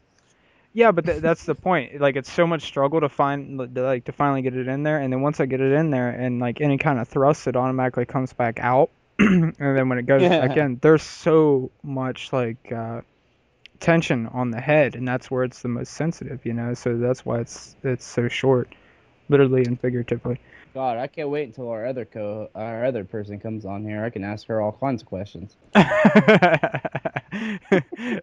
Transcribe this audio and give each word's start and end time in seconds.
Yeah, 0.72 0.92
but 0.92 1.04
th- 1.04 1.20
that's 1.22 1.44
the 1.46 1.54
point. 1.54 2.00
Like, 2.00 2.16
it's 2.16 2.30
so 2.30 2.46
much 2.46 2.62
struggle 2.62 3.00
to 3.00 3.08
find, 3.08 3.58
like, 3.76 4.04
to 4.04 4.12
finally 4.12 4.42
get 4.42 4.54
it 4.56 4.68
in 4.68 4.82
there, 4.84 4.98
and 4.98 5.12
then 5.12 5.20
once 5.20 5.40
I 5.40 5.46
get 5.46 5.60
it 5.60 5.72
in 5.72 5.90
there, 5.90 6.10
and 6.10 6.38
like 6.40 6.60
any 6.60 6.78
kind 6.78 7.00
of 7.00 7.08
thrust, 7.08 7.46
it 7.48 7.56
automatically 7.56 8.06
comes 8.06 8.32
back 8.32 8.60
out, 8.60 8.90
and 9.18 9.54
then 9.58 9.88
when 9.88 9.98
it 9.98 10.06
goes 10.06 10.30
Yeah. 10.30 10.38
again, 10.38 10.78
there's 10.80 11.02
so 11.02 11.72
much 11.82 12.32
like 12.32 12.70
uh, 12.72 13.00
tension 13.80 14.28
on 14.28 14.50
the 14.52 14.60
head, 14.60 14.96
and 14.96 15.08
that's 15.08 15.30
where 15.30 15.44
it's 15.44 15.62
the 15.62 15.68
most 15.68 15.94
sensitive, 15.94 16.46
you 16.46 16.54
know. 16.54 16.74
So 16.74 16.98
that's 16.98 17.24
why 17.26 17.40
it's 17.40 17.76
it's 17.84 18.06
so 18.06 18.28
short, 18.28 18.74
literally 19.28 19.64
and 19.66 19.80
figuratively. 19.80 20.40
God, 20.72 20.98
I 20.98 21.06
can't 21.08 21.30
wait 21.30 21.44
until 21.44 21.68
our 21.70 21.84
other 21.86 22.04
co 22.04 22.48
our 22.54 22.84
other 22.84 23.04
person 23.04 23.40
comes 23.40 23.64
on 23.64 23.84
here. 23.84 24.04
I 24.04 24.10
can 24.10 24.22
ask 24.22 24.46
her 24.46 24.60
all 24.60 24.72
kinds 24.72 25.02
of 25.02 25.08
questions. 25.08 25.56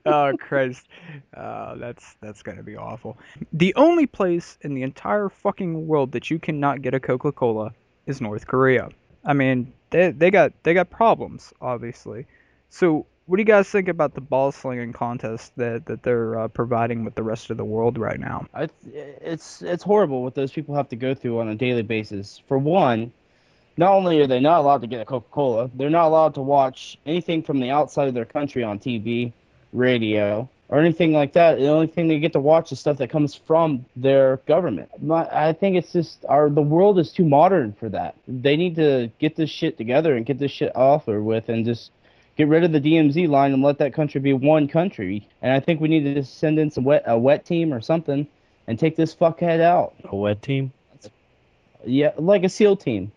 oh 0.06 0.34
Christ, 0.40 0.88
uh, 1.36 1.76
that's 1.76 2.16
that's 2.22 2.42
gonna 2.44 2.64
be 2.64 2.78
awful. 2.78 3.18
The 3.54 3.76
only 3.76 4.06
place 4.06 4.58
in 4.62 4.74
the 4.74 4.84
entire 4.84 5.28
fucking 5.30 5.88
world 5.88 6.14
that 6.14 6.30
you 6.30 6.40
cannot 6.40 6.82
get 6.82 6.94
a 6.94 7.00
Coca-Cola 7.00 7.74
is 8.06 8.22
North 8.22 8.48
Korea. 8.48 8.90
I 9.26 9.34
mean, 9.34 9.74
they 9.90 10.12
they 10.12 10.32
got 10.32 10.54
they 10.64 10.74
got 10.74 10.90
problems, 10.90 11.54
obviously. 11.60 12.26
So, 12.70 13.06
what 13.28 13.36
do 13.36 13.42
you 13.42 13.46
guys 13.46 13.68
think 13.68 13.90
about 13.90 14.14
the 14.14 14.22
ball 14.22 14.52
slinging 14.54 14.94
contest 14.94 15.52
that 15.58 15.86
that 15.86 16.02
they're 16.02 16.40
uh, 16.40 16.48
providing 16.48 17.04
with 17.04 17.16
the 17.16 17.24
rest 17.24 17.50
of 17.50 17.58
the 17.58 17.66
world 17.66 17.98
right 17.98 18.20
now? 18.20 18.48
I, 18.54 18.70
it's 18.94 19.62
it's 19.62 19.84
horrible 19.84 20.24
what 20.24 20.34
those 20.34 20.52
people 20.52 20.76
have 20.76 20.90
to 20.90 20.96
go 20.96 21.14
through 21.14 21.40
on 21.40 21.50
a 21.50 21.56
daily 21.56 21.82
basis. 21.84 22.42
For 22.48 22.58
one, 22.58 23.12
not 23.76 23.92
only 23.92 24.22
are 24.22 24.28
they 24.28 24.40
not 24.40 24.60
allowed 24.60 24.82
to 24.82 24.88
get 24.88 25.02
a 25.02 25.06
Coca 25.06 25.28
Cola, 25.30 25.70
they're 25.76 25.90
not 25.90 26.08
allowed 26.08 26.36
to 26.36 26.42
watch 26.42 26.98
anything 27.06 27.44
from 27.44 27.60
the 27.60 27.70
outside 27.70 28.08
of 28.08 28.14
their 28.14 28.26
country 28.26 28.64
on 28.64 28.80
TV, 28.80 29.34
radio, 29.74 30.50
or 30.70 30.80
anything 30.80 31.12
like 31.12 31.34
that. 31.34 31.58
The 31.58 31.68
only 31.68 31.88
thing 31.88 32.08
they 32.08 32.20
get 32.20 32.32
to 32.34 32.40
watch 32.40 32.72
is 32.72 32.80
stuff 32.80 32.98
that 32.98 33.10
comes 33.10 33.36
from 33.36 33.86
their 33.98 34.38
government. 34.48 34.90
My, 35.02 35.28
I 35.32 35.52
think 35.52 35.76
it's 35.76 35.92
just 35.92 36.24
our 36.30 36.50
the 36.50 36.62
world 36.62 36.98
is 36.98 37.12
too 37.12 37.26
modern 37.26 37.74
for 37.74 37.90
that. 37.90 38.16
They 38.26 38.56
need 38.56 38.76
to 38.76 39.12
get 39.20 39.36
this 39.36 39.50
shit 39.50 39.78
together 39.78 40.16
and 40.16 40.26
get 40.26 40.40
this 40.40 40.52
shit 40.52 40.74
off 40.78 41.10
or 41.10 41.22
with 41.22 41.50
and 41.50 41.66
just 41.66 41.92
get 42.38 42.48
rid 42.48 42.64
of 42.64 42.72
the 42.72 42.80
DMZ 42.80 43.28
line 43.28 43.52
and 43.52 43.64
let 43.64 43.80
that 43.80 43.94
country 43.94 44.22
be 44.22 44.34
one 44.34 44.68
country. 44.68 45.28
And 45.42 45.52
I 45.52 45.60
think 45.60 45.82
we 45.82 45.88
need 45.88 46.04
to 46.04 46.14
just 46.14 46.38
send 46.38 46.60
in 46.60 46.72
some 46.72 46.84
wet 46.84 47.04
a 47.06 47.18
wet 47.18 47.46
team 47.46 47.74
or 47.74 47.82
something 47.82 48.28
and 48.68 48.78
take 48.78 48.96
this 48.96 49.14
fuckhead 49.16 49.60
out. 49.60 49.94
A 50.06 50.16
wet 50.16 50.42
team. 50.42 50.72
Yeah, 51.86 52.12
like 52.18 52.44
a 52.44 52.50
SEAL 52.50 52.78
team. 52.78 53.12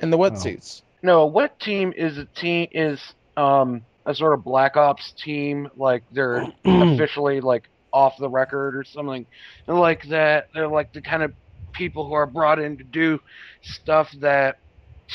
And 0.00 0.12
the 0.12 0.16
wetsuits. 0.18 0.82
No, 1.02 1.22
a 1.22 1.26
wet 1.26 1.60
team 1.60 1.92
is 1.96 2.18
a 2.18 2.24
team 2.24 2.68
is 2.72 3.00
um 3.36 3.82
a 4.06 4.14
sort 4.14 4.32
of 4.32 4.42
black 4.42 4.76
ops 4.76 5.12
team. 5.12 5.68
Like 5.76 6.02
they're 6.10 6.46
officially 6.64 7.40
like 7.40 7.68
off 7.92 8.16
the 8.18 8.28
record 8.28 8.76
or 8.76 8.84
something 8.84 9.26
and 9.66 9.78
like 9.78 10.08
that. 10.08 10.48
They're 10.54 10.68
like 10.68 10.92
the 10.92 11.02
kind 11.02 11.22
of 11.22 11.34
people 11.72 12.06
who 12.06 12.14
are 12.14 12.26
brought 12.26 12.58
in 12.58 12.78
to 12.78 12.84
do 12.84 13.20
stuff 13.62 14.10
that 14.20 14.58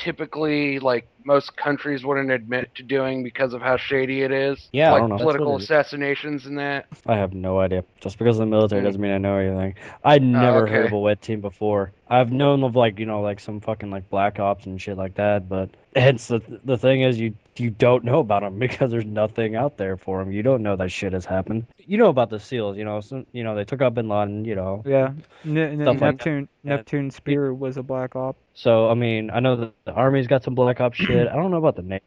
typically 0.03 0.79
like 0.79 1.07
most 1.23 1.55
countries 1.57 2.05
wouldn't 2.05 2.29
admit 2.31 2.73
to 2.75 2.83
doing 2.83 3.23
because 3.23 3.53
of 3.53 3.61
how 3.61 3.77
shady 3.77 4.21
it 4.21 4.31
is. 4.31 4.69
Yeah, 4.71 4.89
I 4.89 4.91
like 4.93 5.01
don't 5.01 5.09
know. 5.09 5.17
Political 5.17 5.45
what 5.53 5.53
it 5.53 5.63
is. 5.63 5.69
assassinations 5.71 6.45
and 6.45 6.57
that. 6.59 6.85
I 7.07 7.15
have 7.15 7.33
no 7.33 7.59
idea. 7.59 7.83
Just 7.99 8.17
because 8.17 8.37
I'm 8.39 8.49
the 8.49 8.55
military 8.55 8.81
Mm. 8.81 8.85
doesn't 8.85 9.01
mean 9.01 9.11
I 9.11 9.17
know 9.17 9.37
anything. 9.37 9.75
I'd 10.03 10.21
never 10.23 10.67
heard 10.67 10.79
okay. 10.79 10.87
of 10.87 10.93
a 10.93 10.99
wet 10.99 11.21
team 11.21 11.41
before. 11.41 11.91
I've 12.09 12.31
known 12.31 12.63
of 12.63 12.75
like 12.75 12.99
you 12.99 13.05
know 13.05 13.21
like 13.21 13.39
some 13.39 13.59
fucking 13.61 13.89
like 13.89 14.09
black 14.09 14.39
ops 14.39 14.65
and 14.65 14.79
shit 14.81 14.97
like 14.97 15.15
that, 15.15 15.49
but 15.49 15.71
hence 15.95 16.27
the 16.27 16.41
the 16.63 16.77
thing 16.77 17.01
is 17.01 17.19
you 17.19 17.33
you 17.57 17.69
don't 17.69 18.03
know 18.03 18.19
about 18.19 18.41
them 18.41 18.59
because 18.59 18.91
there's 18.91 19.05
nothing 19.05 19.55
out 19.55 19.77
there 19.77 19.97
for 19.97 20.19
them. 20.19 20.31
You 20.31 20.43
don't 20.43 20.63
know 20.63 20.75
that 20.75 20.89
shit 20.91 21.13
has 21.13 21.25
happened. 21.25 21.65
You 21.77 21.97
know 21.97 22.07
about 22.09 22.29
the 22.29 22.39
SEALs, 22.39 22.77
you 22.77 22.83
know. 22.85 23.01
Some, 23.01 23.25
you 23.31 23.43
know 23.43 23.55
they 23.55 23.63
took 23.63 23.81
out 23.81 23.93
Bin 23.93 24.09
Laden, 24.09 24.45
you 24.45 24.55
know. 24.55 24.83
Yeah, 24.85 25.11
N- 25.45 25.57
N- 25.57 25.81
Stuff 25.81 26.01
like. 26.01 26.01
Neptune. 26.01 26.49
Neptune 26.63 27.11
Spear 27.11 27.53
was 27.53 27.77
a 27.77 27.83
black 27.83 28.15
op. 28.15 28.35
So 28.53 28.89
I 28.89 28.93
mean, 28.93 29.29
I 29.31 29.39
know 29.39 29.55
that 29.55 29.73
the 29.85 29.93
army's 29.93 30.27
got 30.27 30.43
some 30.43 30.55
black 30.55 30.81
op 30.81 30.93
shit. 30.95 31.27
I 31.27 31.35
don't 31.35 31.51
know 31.51 31.57
about 31.57 31.75
the 31.75 31.83
Navy. 31.83 32.03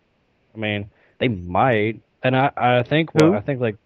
I 0.54 0.58
mean, 0.58 0.90
they 1.18 1.28
might, 1.28 2.00
and 2.22 2.36
I 2.36 2.50
I 2.56 2.82
think 2.82 3.14
well, 3.14 3.34
I 3.34 3.40
think 3.40 3.60
like 3.60 3.76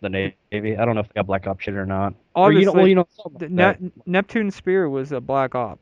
the 0.00 0.08
Navy. 0.08 0.34
I 0.52 0.84
don't 0.84 0.94
know 0.94 1.00
if 1.00 1.08
they 1.08 1.14
got 1.14 1.26
black 1.26 1.46
op 1.46 1.60
shit 1.60 1.74
or 1.74 1.86
not. 1.86 2.14
Or 2.34 2.52
you 2.52 2.66
know, 2.66 2.72
well, 2.72 2.86
you 2.86 2.94
know, 2.94 3.08
like. 3.40 3.50
Ne- 3.50 3.90
Neptune 4.06 4.50
Spear 4.50 4.88
was 4.88 5.12
a 5.12 5.20
black 5.20 5.54
op. 5.54 5.78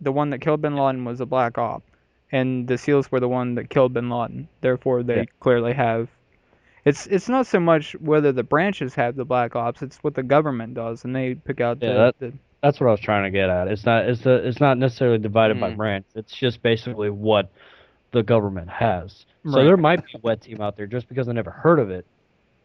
The 0.00 0.12
one 0.12 0.30
that 0.30 0.38
killed 0.40 0.62
Bin 0.62 0.76
Laden 0.76 1.04
was 1.04 1.20
a 1.20 1.26
black 1.26 1.58
op, 1.58 1.82
and 2.32 2.66
the 2.68 2.78
SEALs 2.78 3.10
were 3.10 3.20
the 3.20 3.28
one 3.28 3.54
that 3.56 3.70
killed 3.70 3.92
Bin 3.94 4.08
Laden. 4.10 4.48
Therefore, 4.60 5.02
they 5.02 5.16
Yeah. 5.18 5.24
clearly 5.40 5.72
have. 5.72 6.08
It's 6.84 7.06
it's 7.08 7.28
not 7.28 7.46
so 7.46 7.60
much 7.60 7.92
whether 8.00 8.32
the 8.32 8.42
branches 8.42 8.94
have 8.94 9.16
the 9.16 9.24
black 9.24 9.54
ops; 9.56 9.82
it's 9.82 9.98
what 9.98 10.14
the 10.14 10.22
government 10.22 10.74
does, 10.74 11.04
and 11.04 11.14
they 11.14 11.34
pick 11.34 11.60
out 11.60 11.78
Yeah, 11.82 11.88
the, 11.92 11.94
that- 11.98 12.18
the. 12.18 12.32
That's 12.62 12.78
what 12.78 12.88
I 12.88 12.90
was 12.90 13.00
trying 13.00 13.24
to 13.24 13.30
get 13.30 13.48
at. 13.48 13.68
It's 13.68 13.86
not 13.86 14.04
it's 14.06 14.20
the 14.20 14.46
it's 14.46 14.60
not 14.60 14.76
necessarily 14.78 15.18
divided 15.18 15.58
by 15.58 15.70
Mm. 15.72 15.76
branch. 15.76 16.06
It's 16.14 16.34
just 16.36 16.62
basically 16.62 17.08
what 17.08 17.50
the 18.12 18.22
government 18.22 18.68
has. 18.68 19.24
So 19.50 19.64
there 19.64 19.78
might 19.78 20.04
be 20.04 20.12
a 20.16 20.18
wet 20.20 20.42
team 20.42 20.60
out 20.60 20.76
there 20.76 20.86
just 20.86 21.08
because 21.08 21.28
I 21.28 21.32
never 21.32 21.50
heard 21.50 21.78
of 21.78 21.90
it 21.90 22.04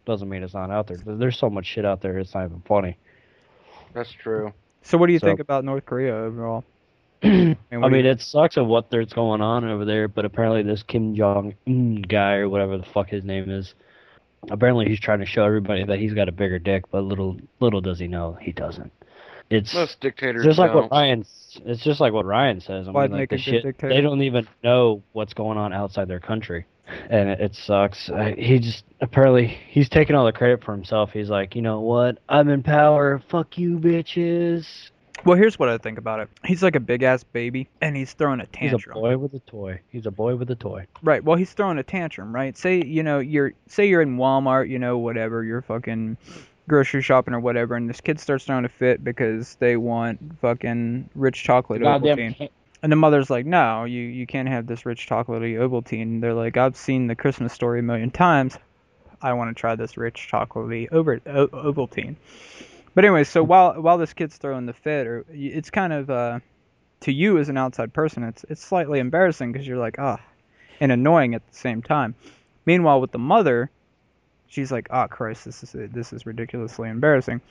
doesn't 0.05 0.27
mean 0.27 0.43
it's 0.43 0.53
not 0.53 0.69
out 0.69 0.87
there. 0.87 0.97
There- 0.97 1.15
There's 1.15 1.37
so 1.37 1.49
much 1.49 1.65
shit 1.65 1.85
out 1.85 2.01
there 2.01 2.17
it's 2.19 2.33
not 2.35 2.43
even 2.45 2.61
funny. 2.65 2.97
That's 3.93 4.11
true. 4.11 4.51
So, 4.81 4.97
what 4.97 5.07
do 5.07 5.13
you 5.13 5.19
So- 5.19 5.27
think 5.27 5.39
about 5.39 5.63
North 5.63 5.85
Korea 5.85 6.13
overall? 6.15 6.63
I 7.23 7.27
And 7.71 7.81
what 7.81 7.91
mean, 7.91 8.05
you- 8.05 8.11
it 8.11 8.21
sucks 8.21 8.57
of 8.57 8.67
what 8.67 8.89
there's 8.91 9.13
going 9.13 9.41
on 9.41 9.65
over 9.65 9.85
there, 9.85 10.07
but 10.07 10.25
apparently 10.25 10.63
this 10.63 10.83
Kim 10.83 11.15
Jong 11.15 11.55
Un 11.67 12.01
guy 12.07 12.35
or 12.35 12.49
whatever 12.49 12.77
the 12.77 12.85
fuck 12.93 13.09
his 13.09 13.23
name 13.23 13.49
is, 13.49 13.73
apparently 14.51 14.85
he's 14.85 14.99
trying 14.99 15.19
to 15.19 15.25
show 15.25 15.43
everybody 15.45 15.83
that 15.83 15.99
he's 15.99 16.13
got 16.13 16.29
a 16.29 16.31
bigger 16.31 16.59
dick, 16.59 16.83
but 16.91 17.03
little 17.03 17.37
little 17.59 17.81
does 17.81 17.99
he 17.99 18.07
know 18.07 18.37
he 18.41 18.51
doesn't. 18.51 18.91
It's 19.49 19.73
Most 19.75 19.99
dictators 20.01 20.43
just 20.43 20.57
like 20.57 20.71
don't. 20.71 20.83
what 20.83 20.91
Ryan. 20.91 21.25
It's 21.65 21.83
just 21.83 21.99
like 22.01 22.11
what 22.13 22.25
Ryan 22.25 22.59
says. 22.59 22.87
I 22.87 22.91
Why'd 22.91 23.11
mean, 23.11 23.19
like 23.19 23.29
make 23.29 23.29
the 23.29 23.35
a 23.35 23.37
good 23.37 23.43
shit. 23.43 23.63
dictator? 23.63 23.93
They 23.93 24.01
don't 24.01 24.21
even 24.23 24.47
know 24.63 25.03
what's 25.13 25.33
going 25.33 25.57
on 25.57 25.71
outside 25.71 26.07
their 26.07 26.19
country, 26.19 26.65
and 27.11 27.29
it, 27.29 27.39
it 27.39 27.55
sucks. 27.55 28.09
I, 28.09 28.31
he 28.37 28.57
just 28.59 28.83
apparently 29.01 29.45
he's 29.69 29.87
taking 29.87 30.15
all 30.15 30.25
the 30.25 30.31
credit 30.33 30.63
for 30.63 30.71
himself. 30.73 31.11
He's 31.13 31.29
like, 31.29 31.55
you 31.55 31.61
know 31.61 31.79
what? 31.81 32.17
I'm 32.27 32.49
in 32.49 32.63
power. 32.63 33.21
Fuck 33.29 33.57
you, 33.59 33.77
bitches. 33.77 34.65
Well, 35.23 35.37
here's 35.37 35.57
what 35.57 35.69
I 35.69 35.77
think 35.77 35.97
about 35.97 36.19
it. 36.19 36.29
He's 36.43 36.61
like 36.61 36.75
a 36.75 36.79
big 36.79 37.01
ass 37.01 37.23
baby, 37.23 37.67
and 37.81 37.95
he's 37.95 38.13
throwing 38.13 38.41
a 38.41 38.45
tantrum. 38.47 38.79
He's 38.79 38.87
a 38.87 38.93
boy 38.93 39.17
with 39.17 39.33
a 39.33 39.39
toy. 39.39 39.81
He's 39.89 40.05
a 40.05 40.11
boy 40.11 40.35
with 40.35 40.51
a 40.51 40.55
toy. 40.55 40.85
Right. 41.01 41.23
Well, 41.23 41.35
he's 41.37 41.51
throwing 41.53 41.77
a 41.79 41.83
tantrum, 41.83 42.33
right? 42.35 42.55
Say, 42.55 42.83
you 42.83 43.01
know, 43.01 43.19
you're 43.19 43.53
say 43.67 43.87
you're 43.87 44.01
in 44.01 44.17
Walmart, 44.17 44.69
you 44.69 44.77
know, 44.77 44.97
whatever, 44.97 45.43
you're 45.43 45.61
fucking 45.63 46.17
grocery 46.67 47.01
shopping 47.01 47.33
or 47.33 47.39
whatever, 47.39 47.75
and 47.75 47.89
this 47.89 48.01
kid 48.01 48.19
starts 48.19 48.45
throwing 48.45 48.65
a 48.65 48.69
fit 48.69 49.03
because 49.03 49.55
they 49.55 49.77
want 49.77 50.19
fucking 50.41 51.09
rich 51.15 51.43
chocolate 51.43 51.81
Ovaltine. 52.17 52.35
can't- 52.37 52.51
And 52.83 52.91
the 52.91 52.95
mother's 52.97 53.31
like, 53.31 53.47
"No, 53.47 53.85
you 53.85 54.01
you 54.01 54.27
can't 54.27 54.47
have 54.47 54.67
this 54.67 54.85
rich 54.85 55.07
chocolatey 55.09 55.55
Ovaltine." 55.55 56.21
They're 56.21 56.33
like, 56.35 56.55
"I've 56.57 56.75
seen 56.75 57.07
the 57.07 57.15
Christmas 57.15 57.51
story 57.53 57.79
a 57.79 57.83
million 57.83 58.11
times. 58.11 58.59
I 59.23 59.33
want 59.33 59.55
to 59.55 59.59
try 59.59 59.75
this 59.75 59.97
rich 59.97 60.27
chocolatey 60.31 60.91
over 60.91 61.19
o- 61.25 61.47
Ovaltine." 61.47 62.15
But 62.95 63.03
anyway, 63.03 63.25
so 63.25 63.43
while 63.43 63.79
while 63.81 63.97
this 63.97 64.13
kid's 64.13 64.37
throwing 64.37 64.65
the 64.65 64.73
fit, 64.73 65.05
or 65.05 65.25
it's 65.29 65.69
kind 65.69 65.91
of 65.91 66.09
uh, 66.09 66.39
to 67.01 67.11
you 67.11 67.37
as 67.37 67.49
an 67.49 67.57
outside 67.57 67.93
person, 67.93 68.23
it's 68.23 68.45
it's 68.49 68.63
slightly 68.63 68.99
embarrassing 68.99 69.51
because 69.51 69.67
you're 69.67 69.77
like, 69.77 69.99
ah, 69.99 70.19
and 70.79 70.91
annoying 70.91 71.35
at 71.35 71.45
the 71.45 71.55
same 71.55 71.81
time. 71.83 72.15
Meanwhile, 72.65 73.01
with 73.01 73.11
the 73.11 73.19
mother, 73.19 73.69
she's 74.47 74.71
like, 74.71 74.87
"Oh 74.91 75.07
Christ, 75.07 75.43
this 75.43 75.61
is 75.61 75.91
this 75.91 76.13
is 76.13 76.25
ridiculously 76.25 76.89
embarrassing." 76.89 77.41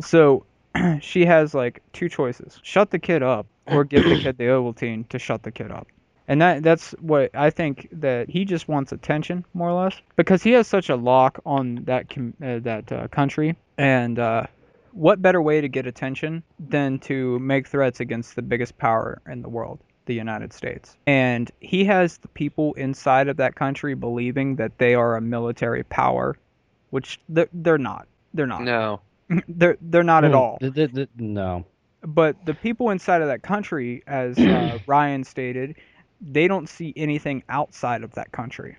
So 0.00 0.46
she 1.00 1.26
has 1.26 1.52
like 1.52 1.82
two 1.92 2.08
choices: 2.08 2.60
shut 2.62 2.92
the 2.92 3.00
kid 3.00 3.24
up, 3.24 3.46
or 3.66 3.82
give 3.92 4.04
the 4.04 4.20
kid 4.20 4.38
the 4.38 4.44
Ovaltine 4.44 5.08
to 5.08 5.18
shut 5.18 5.42
the 5.42 5.50
kid 5.50 5.72
up. 5.72 5.88
And 6.28 6.40
that 6.40 6.62
that's 6.62 6.92
what 6.92 7.34
I 7.34 7.50
think 7.50 7.88
that 7.90 8.30
he 8.30 8.44
just 8.44 8.68
wants 8.68 8.92
attention 8.92 9.44
more 9.52 9.70
or 9.70 9.82
less 9.82 10.00
because 10.14 10.44
he 10.44 10.52
has 10.52 10.68
such 10.68 10.88
a 10.88 10.96
lock 10.96 11.40
on 11.44 11.82
that 11.86 12.08
com- 12.08 12.34
uh, 12.40 12.60
that 12.60 12.92
uh, 12.92 13.08
country 13.08 13.56
and 13.76 14.20
uh, 14.20 14.44
what 14.92 15.22
better 15.22 15.40
way 15.42 15.60
to 15.60 15.68
get 15.68 15.86
attention 15.86 16.42
than 16.58 16.98
to 17.00 17.38
make 17.40 17.66
threats 17.66 18.00
against 18.00 18.36
the 18.36 18.42
biggest 18.42 18.78
power 18.78 19.20
in 19.28 19.42
the 19.42 19.48
world, 19.48 19.80
the 20.06 20.14
United 20.14 20.52
States. 20.52 20.96
And 21.06 21.50
he 21.60 21.84
has 21.84 22.18
the 22.18 22.28
people 22.28 22.74
inside 22.74 23.28
of 23.28 23.36
that 23.38 23.54
country 23.54 23.94
believing 23.94 24.56
that 24.56 24.78
they 24.78 24.94
are 24.94 25.16
a 25.16 25.20
military 25.20 25.84
power, 25.84 26.36
which 26.90 27.18
they're, 27.28 27.48
they're 27.52 27.78
not. 27.78 28.06
They're 28.34 28.46
not. 28.46 28.62
No. 28.62 29.00
They're 29.48 29.78
they're 29.80 30.02
not 30.02 30.24
at 30.24 30.32
Hmm, 30.32 30.36
all 30.36 30.58
th- 30.60 30.74
th- 30.74 30.92
th- 30.94 31.08
no. 31.16 31.64
but 32.02 32.36
the 32.44 32.52
people 32.52 32.90
inside 32.90 33.22
of 33.22 33.28
that 33.28 33.42
country, 33.42 34.02
as 34.06 34.36
uh, 34.38 34.78
Ryan 34.86 35.24
stated, 35.24 35.76
they 36.20 36.46
don't 36.48 36.68
see 36.68 36.92
anything 36.96 37.42
outside 37.48 38.02
of 38.02 38.12
that 38.14 38.32
country. 38.32 38.76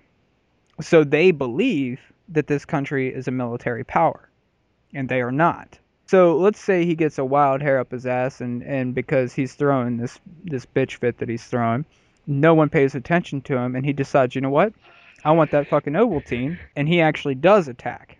So 0.80 1.02
they 1.02 1.32
believe 1.32 2.00
that 2.28 2.46
this 2.46 2.64
country 2.64 3.12
is 3.12 3.26
a 3.26 3.32
military 3.32 3.82
power, 3.84 4.28
and 4.92 5.08
they 5.08 5.20
are 5.22 5.32
not. 5.32 5.78
So 6.06 6.36
let's 6.36 6.60
say 6.60 6.84
he 6.84 6.94
gets 6.94 7.18
a 7.18 7.24
wild 7.24 7.62
hair 7.62 7.78
up 7.78 7.90
his 7.90 8.06
ass, 8.06 8.40
and, 8.40 8.62
and 8.62 8.94
because 8.94 9.32
he's 9.32 9.54
throwing 9.54 9.96
this 9.96 10.18
this 10.44 10.66
bitch 10.66 10.96
fit 10.96 11.18
that 11.18 11.28
he's 11.28 11.44
throwing, 11.44 11.86
no 12.26 12.54
one 12.54 12.68
pays 12.68 12.94
attention 12.94 13.40
to 13.42 13.56
him, 13.56 13.74
and 13.74 13.86
he 13.86 13.92
decides, 13.92 14.34
you 14.34 14.40
know 14.40 14.50
what, 14.50 14.72
I 15.24 15.32
want 15.32 15.50
that 15.52 15.68
fucking 15.68 15.94
Ovaltine, 15.94 16.58
and 16.76 16.86
he 16.86 17.00
actually 17.00 17.34
does 17.34 17.68
attack. 17.68 18.18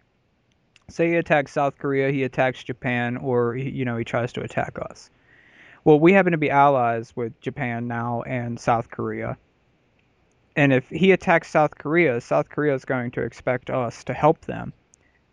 Say 0.88 1.10
he 1.10 1.16
attacks 1.16 1.52
South 1.52 1.76
Korea, 1.78 2.10
he 2.10 2.25
attacks 2.25 2.64
Japan, 2.64 3.19
or 3.19 3.56
you 3.56 3.84
know 3.84 3.96
he 3.96 4.04
tries 4.04 4.32
to 4.34 4.42
attack 4.42 4.78
us. 4.81 5.10
Well, 5.84 6.00
we 6.00 6.14
happen 6.14 6.32
to 6.32 6.38
be 6.38 6.50
allies 6.50 7.14
with 7.14 7.38
Japan 7.42 7.86
now 7.86 8.22
and 8.22 8.58
South 8.58 8.90
Korea. 8.90 9.36
And 10.56 10.72
if 10.72 10.88
he 10.88 11.12
attacks 11.12 11.50
South 11.50 11.76
Korea, 11.76 12.20
South 12.22 12.48
Korea 12.48 12.75
is 12.75 12.86
going 12.86 13.10
to 13.12 13.22
expect 13.22 13.69
us 13.69 14.04
to 14.04 14.14
help 14.14 14.40
them. 14.42 14.72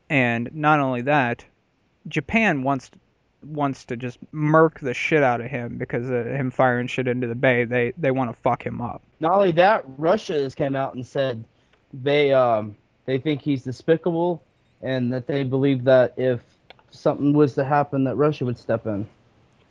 And 0.09 0.49
not 0.53 0.81
only 0.81 1.03
that, 1.03 1.45
Japan 2.07 2.63
wants 2.63 2.89
wants 3.43 3.85
to 3.85 3.97
just 3.97 4.19
murk 4.31 4.79
the 4.79 4.93
shit 4.93 5.23
out 5.23 5.41
of 5.41 5.47
him 5.47 5.77
because 5.77 6.07
of 6.09 6.27
him 6.27 6.51
firing 6.51 6.87
shit 6.87 7.07
into 7.07 7.27
the 7.27 7.35
bay. 7.35 7.63
They 7.65 7.93
they 7.97 8.11
want 8.11 8.31
to 8.31 8.37
fuck 8.41 8.65
him 8.65 8.81
up. 8.81 9.01
Not 9.19 9.33
only 9.33 9.51
that, 9.53 9.83
Russia 9.97 10.33
has 10.33 10.53
come 10.55 10.75
out 10.75 10.93
and 10.95 11.05
said 11.05 11.43
they 11.93 12.33
um 12.33 12.75
they 13.05 13.17
think 13.17 13.41
he's 13.41 13.63
despicable 13.63 14.43
and 14.81 15.11
that 15.13 15.27
they 15.27 15.43
believe 15.43 15.83
that 15.85 16.13
if 16.17 16.39
something 16.91 17.33
was 17.33 17.53
to 17.55 17.63
happen 17.63 18.03
that 18.03 18.15
Russia 18.15 18.45
would 18.45 18.57
step 18.57 18.85
in. 18.85 19.07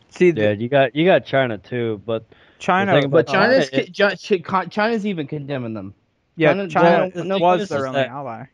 See, 0.08 0.30
Yeah, 0.30 0.50
you 0.50 0.68
got 0.68 0.94
you 0.96 1.04
got 1.04 1.24
China 1.24 1.58
too, 1.58 2.02
but 2.04 2.24
China, 2.58 2.98
about 2.98 3.10
But 3.10 3.28
uh, 3.28 3.32
China's 3.32 3.68
it- 3.72 3.96
Chi- 3.96 4.38
Chi- 4.38 4.66
China's 4.66 5.06
even 5.06 5.26
condemning 5.26 5.74
them. 5.74 5.94
yeah, 6.36 6.52
China- 6.54 6.68
China, 6.68 7.10
China- 7.12 7.24
no, 7.24 7.38
was 7.38 7.60
this 7.60 7.68
their 7.68 7.86
only 7.86 8.00
ally. 8.00 8.44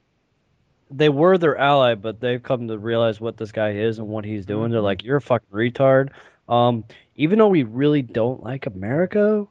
They 0.91 1.09
were 1.09 1.39
their 1.39 1.57
ally, 1.57 1.95
but 1.95 2.21
they've 2.21 2.43
come 2.43 2.69
to 2.69 2.79
realize 2.79 3.21
what 3.21 3.37
this 3.37 3.53
guy 3.53 3.71
is 3.73 3.99
and 3.99 4.09
what 4.09 4.25
he's 4.25 4.47
doing. 4.47 4.71
They're 4.71 4.81
like, 4.81 5.03
"You're 5.05 5.17
a 5.17 5.21
fucking 5.21 5.49
retard." 5.53 6.11
Um, 6.49 6.85
even 7.17 7.39
though 7.39 7.49
we 7.49 7.65
really 7.65 8.03
don't 8.03 8.43
like 8.43 8.67
America, 8.67 9.47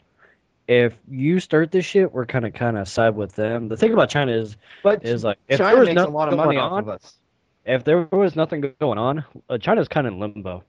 if 0.67 0.93
you 1.09 1.39
start 1.39 1.71
this 1.71 1.85
shit, 1.85 2.11
we're 2.13 2.25
kind 2.25 2.45
of 2.45 2.53
kind 2.53 2.77
of 2.77 2.87
side 2.87 3.15
with 3.15 3.35
them. 3.35 3.67
The 3.67 3.77
thing 3.77 3.93
about 3.93 4.09
China 4.09 4.31
is 4.31 4.55
But 4.83 5.05
is 5.05 5.23
like 5.23 5.37
if 5.47 5.57
China 5.57 5.71
there 5.71 5.79
was 5.79 5.89
makes 5.89 6.01
a 6.03 6.07
lot 6.07 6.29
of 6.29 6.37
money 6.37 6.57
off 6.57 6.71
on, 6.71 6.79
of 6.79 6.89
us. 6.89 7.15
if 7.65 7.83
there 7.83 8.07
was 8.11 8.35
nothing 8.35 8.73
going 8.79 8.97
on, 8.97 9.25
uh, 9.49 9.57
China's 9.57 9.87
kind 9.87 10.07
of 10.07 10.13
in 10.13 10.19
limbo. 10.19 10.63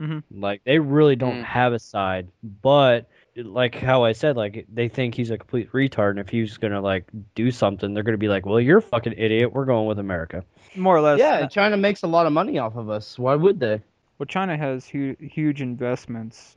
Mhm. 0.00 0.22
Like 0.30 0.62
they 0.64 0.78
really 0.78 1.16
don't 1.16 1.40
Mm. 1.40 1.44
have 1.44 1.72
a 1.72 1.78
side, 1.78 2.28
but 2.62 3.06
like 3.36 3.74
how 3.74 4.04
I 4.04 4.12
said, 4.12 4.36
like 4.36 4.66
they 4.72 4.88
think 4.88 5.14
he's 5.14 5.30
a 5.30 5.38
complete 5.38 5.70
retard, 5.72 6.10
and 6.10 6.18
if 6.18 6.28
he's 6.28 6.56
gonna 6.56 6.80
like 6.80 7.04
do 7.34 7.50
something, 7.50 7.94
they're 7.94 8.02
gonna 8.02 8.18
be 8.18 8.28
like, 8.28 8.46
"Well, 8.46 8.60
you're 8.60 8.78
a 8.78 8.82
fucking 8.82 9.14
idiot. 9.16 9.52
We're 9.52 9.64
going 9.64 9.86
with 9.86 9.98
America." 9.98 10.44
More 10.74 10.96
or 10.96 11.00
less. 11.00 11.18
Yeah, 11.18 11.38
and 11.38 11.50
China 11.50 11.76
makes 11.76 12.02
a 12.02 12.06
lot 12.06 12.26
of 12.26 12.32
money 12.32 12.58
off 12.58 12.76
of 12.76 12.90
us. 12.90 13.18
Why 13.18 13.34
would 13.34 13.60
they? 13.60 13.80
Well, 14.18 14.26
China 14.26 14.56
has 14.56 14.88
hu- 14.88 15.16
huge 15.20 15.60
investments 15.60 16.56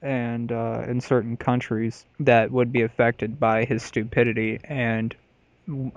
and 0.00 0.52
uh, 0.52 0.84
in 0.86 1.00
certain 1.00 1.36
countries 1.36 2.04
that 2.20 2.50
would 2.50 2.72
be 2.72 2.82
affected 2.82 3.40
by 3.40 3.64
his 3.64 3.82
stupidity, 3.82 4.60
and 4.64 5.14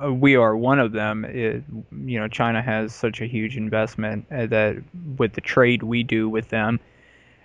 uh, 0.01 0.13
we 0.13 0.35
are 0.35 0.55
one 0.55 0.79
of 0.79 0.91
them. 0.93 1.25
It, 1.25 1.63
you 2.05 2.19
know, 2.19 2.27
China 2.27 2.61
has 2.61 2.93
such 2.93 3.21
a 3.21 3.25
huge 3.25 3.57
investment 3.57 4.25
uh, 4.31 4.45
that 4.47 4.77
with 5.17 5.33
the 5.33 5.41
trade 5.41 5.83
we 5.83 6.03
do 6.03 6.27
with 6.29 6.49
them, 6.49 6.79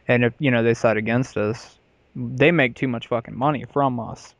and 0.08 0.24
if 0.24 0.32
you 0.38 0.50
know 0.50 0.62
they 0.62 0.74
side 0.74 0.96
against 0.96 1.36
us, 1.36 1.78
they 2.14 2.50
make 2.50 2.74
too 2.74 2.88
much 2.88 3.06
fucking 3.08 3.36
money 3.36 3.64
from 3.72 3.98
us 4.00 4.34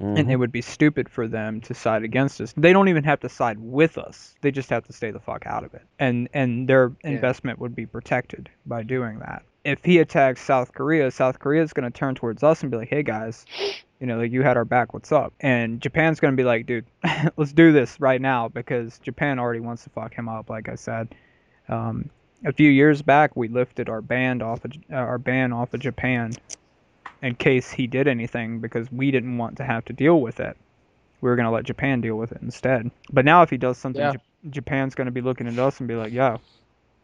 and 0.00 0.30
it 0.30 0.36
would 0.36 0.52
be 0.52 0.62
stupid 0.62 1.08
for 1.08 1.26
them 1.26 1.60
to 1.62 1.74
side 1.74 2.04
against 2.04 2.40
us. 2.40 2.54
They 2.56 2.72
don't 2.72 2.86
even 2.88 3.02
have 3.02 3.18
to 3.20 3.28
side 3.28 3.58
with 3.58 3.98
us. 3.98 4.36
They 4.42 4.52
just 4.52 4.70
have 4.70 4.84
to 4.86 4.92
stay 4.92 5.10
the 5.10 5.18
fuck 5.18 5.44
out 5.44 5.64
of 5.64 5.74
it. 5.74 5.82
And 5.98 6.28
and 6.32 6.68
their 6.68 6.92
Yeah. 7.02 7.10
investment 7.10 7.58
would 7.58 7.74
be 7.74 7.84
protected 7.84 8.48
by 8.64 8.84
doing 8.84 9.18
that. 9.18 9.42
If 9.64 9.84
he 9.84 9.98
attacks 9.98 10.40
South 10.40 10.72
Korea, 10.72 11.10
South 11.10 11.40
Korea 11.40 11.62
is 11.62 11.72
going 11.72 11.90
to 11.90 11.98
turn 11.98 12.14
towards 12.14 12.44
us 12.44 12.62
and 12.62 12.70
be 12.70 12.76
like, 12.76 12.88
"Hey 12.88 13.02
guys, 13.02 13.44
you 13.98 14.06
know, 14.06 14.18
like 14.18 14.30
you 14.30 14.42
had 14.42 14.56
our 14.56 14.64
back. 14.64 14.94
What's 14.94 15.10
up?" 15.10 15.32
And 15.40 15.80
Japan's 15.80 16.20
going 16.20 16.32
to 16.32 16.36
be 16.40 16.44
like, 16.44 16.64
"Dude, 16.64 16.86
let's 17.36 17.52
do 17.52 17.72
this 17.72 17.98
right 18.00 18.20
now," 18.20 18.46
because 18.48 19.00
Japan 19.00 19.40
already 19.40 19.60
wants 19.60 19.82
to 19.82 19.90
fuck 19.90 20.14
him 20.14 20.28
up. 20.28 20.48
Like 20.48 20.68
I 20.68 20.76
said, 20.76 21.08
um, 21.68 22.08
a 22.44 22.52
few 22.52 22.70
years 22.70 23.02
back, 23.02 23.34
we 23.34 23.48
lifted 23.48 23.88
our 23.88 24.00
ban 24.00 24.42
off 24.42 24.64
of, 24.64 24.72
uh, 24.92 24.94
our 24.94 25.18
ban 25.18 25.52
off 25.52 25.74
of 25.74 25.80
Japan 25.80 26.34
in 27.22 27.34
case 27.34 27.70
he 27.70 27.86
did 27.86 28.06
anything 28.08 28.60
because 28.60 28.90
we 28.92 29.10
didn't 29.10 29.38
want 29.38 29.56
to 29.58 29.64
have 29.64 29.84
to 29.86 29.92
deal 29.92 30.20
with 30.20 30.40
it. 30.40 30.56
We 31.20 31.28
were 31.28 31.36
going 31.36 31.46
to 31.46 31.50
let 31.50 31.64
Japan 31.64 32.00
deal 32.00 32.16
with 32.16 32.32
it 32.32 32.38
instead. 32.42 32.90
But 33.12 33.24
now 33.24 33.42
if 33.42 33.50
he 33.50 33.56
does 33.56 33.76
something, 33.78 34.00
Yeah. 34.00 34.12
Jap- 34.14 34.50
Japan's 34.50 34.94
going 34.94 35.06
to 35.06 35.12
be 35.12 35.20
looking 35.20 35.48
at 35.48 35.58
us 35.58 35.80
and 35.80 35.88
be 35.88 35.96
like, 35.96 36.12
"Yo, 36.12 36.40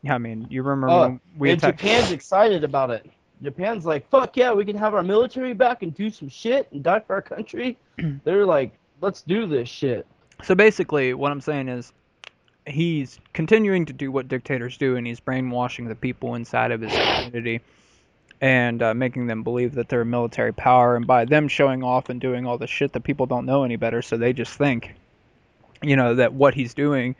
yeah, 0.02 0.14
I 0.14 0.18
mean, 0.18 0.46
you 0.50 0.62
remember 0.62 0.88
Oh, 0.88 1.00
when 1.00 1.20
we 1.36 1.50
and 1.50 1.58
attacked?" 1.58 1.80
Japan's 1.80 2.12
excited 2.12 2.62
about 2.62 2.90
it. 2.90 3.10
Japan's 3.42 3.84
like, 3.84 4.08
fuck 4.08 4.36
yeah, 4.36 4.52
we 4.52 4.64
can 4.64 4.76
have 4.76 4.94
our 4.94 5.02
military 5.02 5.52
back 5.52 5.82
and 5.82 5.92
do 5.94 6.08
some 6.10 6.28
shit 6.28 6.70
and 6.72 6.82
die 6.82 7.00
for 7.00 7.14
our 7.14 7.22
country. 7.22 7.76
They're 8.24 8.46
like, 8.46 8.72
let's 9.00 9.22
do 9.22 9.46
this 9.46 9.68
shit. 9.68 10.06
So 10.42 10.54
basically, 10.54 11.12
what 11.14 11.32
I'm 11.32 11.40
saying 11.40 11.68
is, 11.68 11.92
he's 12.66 13.18
continuing 13.34 13.84
to 13.86 13.92
do 13.92 14.10
what 14.12 14.28
dictators 14.28 14.78
do, 14.78 14.96
and 14.96 15.06
he's 15.06 15.20
brainwashing 15.20 15.86
the 15.88 15.94
people 15.96 16.36
inside 16.36 16.70
of 16.70 16.80
his 16.80 16.98
community 16.98 17.60
and 18.40 18.82
uh, 18.82 18.94
making 18.94 19.26
them 19.26 19.42
believe 19.42 19.74
that 19.74 19.88
they're 19.88 20.02
a 20.02 20.06
military 20.06 20.52
power. 20.52 20.96
And 20.96 21.06
by 21.06 21.24
them 21.24 21.48
showing 21.48 21.82
off 21.82 22.08
and 22.08 22.20
doing 22.20 22.46
all 22.46 22.58
the 22.58 22.66
shit 22.66 22.92
that 22.92 23.00
people 23.04 23.26
don't 23.26 23.46
know 23.46 23.64
any 23.64 23.76
better, 23.76 24.02
so 24.02 24.16
they 24.16 24.32
just 24.32 24.54
think, 24.54 24.94
you 25.82 25.96
know, 25.96 26.14
that 26.14 26.32
what 26.34 26.54
he's 26.54 26.74
doing, 26.74 27.16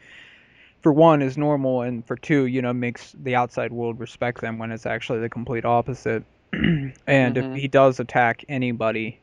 for 0.83 0.92
one, 0.92 1.23
is 1.23 1.38
normal, 1.38 1.83
and 1.83 2.06
for 2.06 2.16
two, 2.16 2.47
you 2.47 2.61
know, 2.61 2.73
makes 2.73 3.14
the 3.23 3.35
outside 3.37 3.73
world 3.73 3.99
respect 4.00 4.40
them 4.40 4.59
when 4.59 4.71
it's 4.71 4.87
actually 4.87 5.21
the 5.21 5.30
complete 5.30 5.64
opposite. 5.64 6.25
and 6.52 6.92
Mhm. 7.06 7.37
if 7.37 7.54
he 7.61 7.68
does 7.68 8.00
attack 8.00 8.44
anybody 8.49 9.18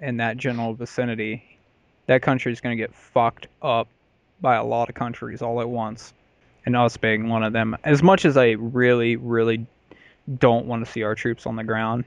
in 0.00 0.16
that 0.16 0.36
general 0.36 0.74
vicinity, 0.74 1.58
that 2.06 2.22
country 2.22 2.52
is 2.52 2.60
going 2.60 2.76
to 2.76 2.82
get 2.82 2.94
fucked 2.94 3.46
up 3.62 3.88
by 4.40 4.56
a 4.56 4.64
lot 4.64 4.88
of 4.88 4.94
countries 4.94 5.40
all 5.42 5.60
at 5.60 5.68
once, 5.68 6.12
and 6.66 6.76
us 6.76 6.96
being 6.96 7.28
one 7.28 7.42
of 7.42 7.52
them. 7.52 7.76
As 7.84 8.02
much 8.02 8.24
as 8.24 8.36
I 8.36 8.52
really, 8.52 9.16
really 9.16 9.66
don't 10.38 10.66
want 10.66 10.84
to 10.84 10.90
see 10.90 11.02
our 11.02 11.14
troops 11.14 11.46
on 11.46 11.56
the 11.56 11.64
ground 11.64 12.04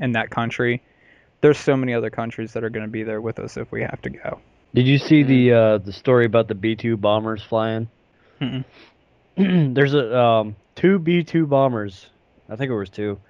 in 0.00 0.12
that 0.12 0.30
country, 0.30 0.82
there's 1.40 1.58
so 1.58 1.76
many 1.76 1.92
other 1.92 2.10
countries 2.10 2.52
that 2.54 2.64
are 2.64 2.70
going 2.70 2.86
to 2.86 2.90
be 2.90 3.02
there 3.02 3.20
with 3.20 3.38
us 3.38 3.56
if 3.56 3.70
we 3.70 3.82
have 3.82 4.00
to 4.02 4.10
go. 4.10 4.40
Did 4.74 4.86
you 4.86 4.98
see 4.98 5.22
the 5.22 5.52
uh, 5.52 5.78
the 5.78 5.92
story 5.92 6.26
about 6.26 6.48
the 6.48 6.54
B 6.54 6.74
two 6.74 6.96
bombers 6.96 7.42
flying? 7.42 7.88
There's 9.36 9.94
a 9.94 10.18
um, 10.18 10.56
two 10.74 10.98
B 10.98 11.22
two 11.22 11.46
bombers. 11.46 12.06
I 12.48 12.56
think 12.56 12.70
it 12.70 12.74
was 12.74 12.90
two. 12.90 13.20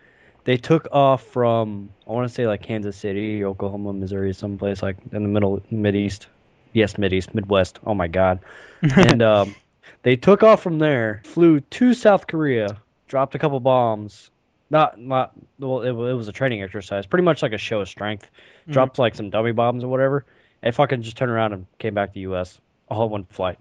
They 0.44 0.56
took 0.56 0.88
off 0.92 1.23
from 1.23 1.90
I 2.06 2.12
want 2.12 2.28
to 2.28 2.35
say 2.35 2.47
like 2.47 2.62
Kansas 2.62 2.97
City, 2.97 3.44
Oklahoma, 3.44 3.92
Missouri, 3.92 4.33
someplace 4.33 4.83
like 4.83 4.97
in 5.12 5.23
the 5.23 5.28
middle 5.28 5.62
mid 5.71 5.97
east. 5.97 6.28
Yes, 6.73 6.97
mid 6.99 7.12
east, 7.12 7.35
Midwest. 7.35 7.78
Oh 7.85 7.94
my 7.94 8.09
God. 8.09 8.40
and 8.97 9.23
um, 9.23 9.54
they 10.02 10.16
took 10.16 10.42
off 10.42 10.62
from 10.62 10.78
there, 10.78 11.23
flew 11.25 11.61
to 11.61 11.94
South 11.94 12.26
Korea, 12.26 12.76
dropped 13.14 13.37
a 13.37 13.38
couple 13.38 13.61
bombs. 13.61 14.33
Not 14.71 14.99
not 14.99 15.30
well, 15.61 15.83
it, 15.83 15.90
it 15.90 16.14
was 16.14 16.26
a 16.26 16.33
training 16.33 16.64
exercise, 16.64 17.06
pretty 17.06 17.23
much 17.23 17.42
like 17.42 17.52
a 17.52 17.59
show 17.59 17.80
of 17.80 17.88
strength. 17.88 18.28
Mhm. 18.68 18.73
Dropped 18.73 18.99
like 18.99 19.14
some 19.14 19.30
dummy 19.30 19.52
bombs 19.52 19.85
or 19.85 19.88
whatever, 19.88 20.25
and 20.64 20.75
fucking 20.75 21.02
just 21.02 21.16
turned 21.16 21.30
around 21.30 21.52
and 21.52 21.66
came 21.78 21.94
back 21.94 22.09
to 22.09 22.14
the 22.14 22.21
U.S. 22.23 22.61
all 22.88 23.04
in 23.04 23.11
one 23.12 23.25
flight, 23.26 23.56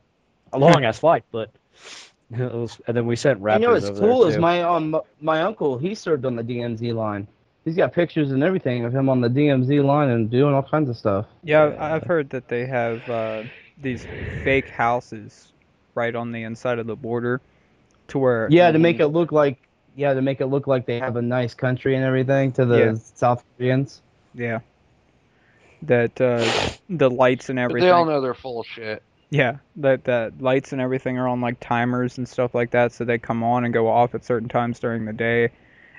a 0.54 0.58
long 0.58 0.84
ass 0.84 0.98
flight, 0.98 1.24
but 1.32 1.52
it 2.32 2.52
was. 2.52 2.82
And 2.88 2.98
then 2.98 3.06
we 3.06 3.16
sent 3.16 3.40
Raptors 3.44 3.60
you 3.60 3.68
know 3.68 3.74
what's 3.74 3.86
over 3.86 4.00
cool 4.00 4.20
there 4.22 4.30
is 4.30 4.36
too. 4.38 4.42
my 4.42 4.64
um 4.64 5.00
my 5.22 5.44
uncle 5.44 5.78
he 5.78 5.94
served 5.94 6.26
on 6.26 6.36
the 6.36 6.44
DMZ 6.44 6.96
line. 6.96 7.28
He's 7.64 7.76
got 7.76 7.94
pictures 7.94 8.32
and 8.32 8.42
everything 8.42 8.84
of 8.84 8.96
him 8.96 9.08
on 9.08 9.22
the 9.22 9.30
DMZ 9.30 9.86
line 9.86 10.10
and 10.10 10.32
doing 10.32 10.56
all 10.56 10.64
kinds 10.64 10.90
of 10.90 10.98
stuff. 10.98 11.28
Yeah, 11.44 11.66
I- 11.78 11.96
I've 11.96 12.04
heard 12.06 12.32
that 12.32 12.48
they 12.48 12.66
have 12.66 13.08
uh, 13.08 13.44
these 13.80 14.08
fake 14.44 14.70
houses 14.70 15.52
right 15.94 16.16
on 16.16 16.32
the 16.32 16.42
inside 16.44 16.80
of 16.80 16.88
the 16.88 16.96
border, 16.96 17.40
to 18.10 18.20
where 18.20 18.48
Yeah, 18.52 18.72
to 18.72 18.80
make 18.80 19.00
it 19.00 19.08
look 19.08 19.32
like 19.32 19.58
yeah, 19.96 20.14
to 20.14 20.22
make 20.22 20.42
it 20.42 20.48
look 20.48 20.66
like 20.68 20.86
they 20.86 21.00
have 21.00 21.16
a 21.18 21.22
nice 21.22 21.54
country 21.54 21.96
and 21.96 22.04
everything 22.04 22.52
to 22.54 22.66
the 22.66 22.80
Yeah. 22.80 22.94
South 23.16 23.44
Koreans. 23.58 24.02
yeah, 24.34 24.60
that 25.84 26.20
uh, 26.20 26.46
the 26.90 27.10
lights 27.10 27.50
and 27.50 27.60
But 27.60 27.64
everything. 27.66 27.90
they 27.90 27.92
all 27.92 28.06
know 28.06 28.22
they're 28.22 28.34
full 28.34 28.62
of 28.62 28.68
shit. 28.68 29.04
Yeah, 29.30 29.58
that 29.78 30.04
that 30.06 30.42
lights 30.42 30.74
and 30.74 30.82
everything 30.82 31.18
are 31.18 31.28
on 31.28 31.42
like 31.42 31.60
timers 31.60 32.18
and 32.18 32.28
stuff 32.28 32.54
like 32.54 32.72
that, 32.72 32.92
so 32.92 33.04
they 33.04 33.18
come 33.18 33.44
on 33.44 33.66
and 33.66 33.74
go 33.74 33.88
off 33.88 34.14
at 34.16 34.24
certain 34.26 34.50
times 34.50 34.80
during 34.80 35.06
the 35.06 35.14
day, 35.14 35.50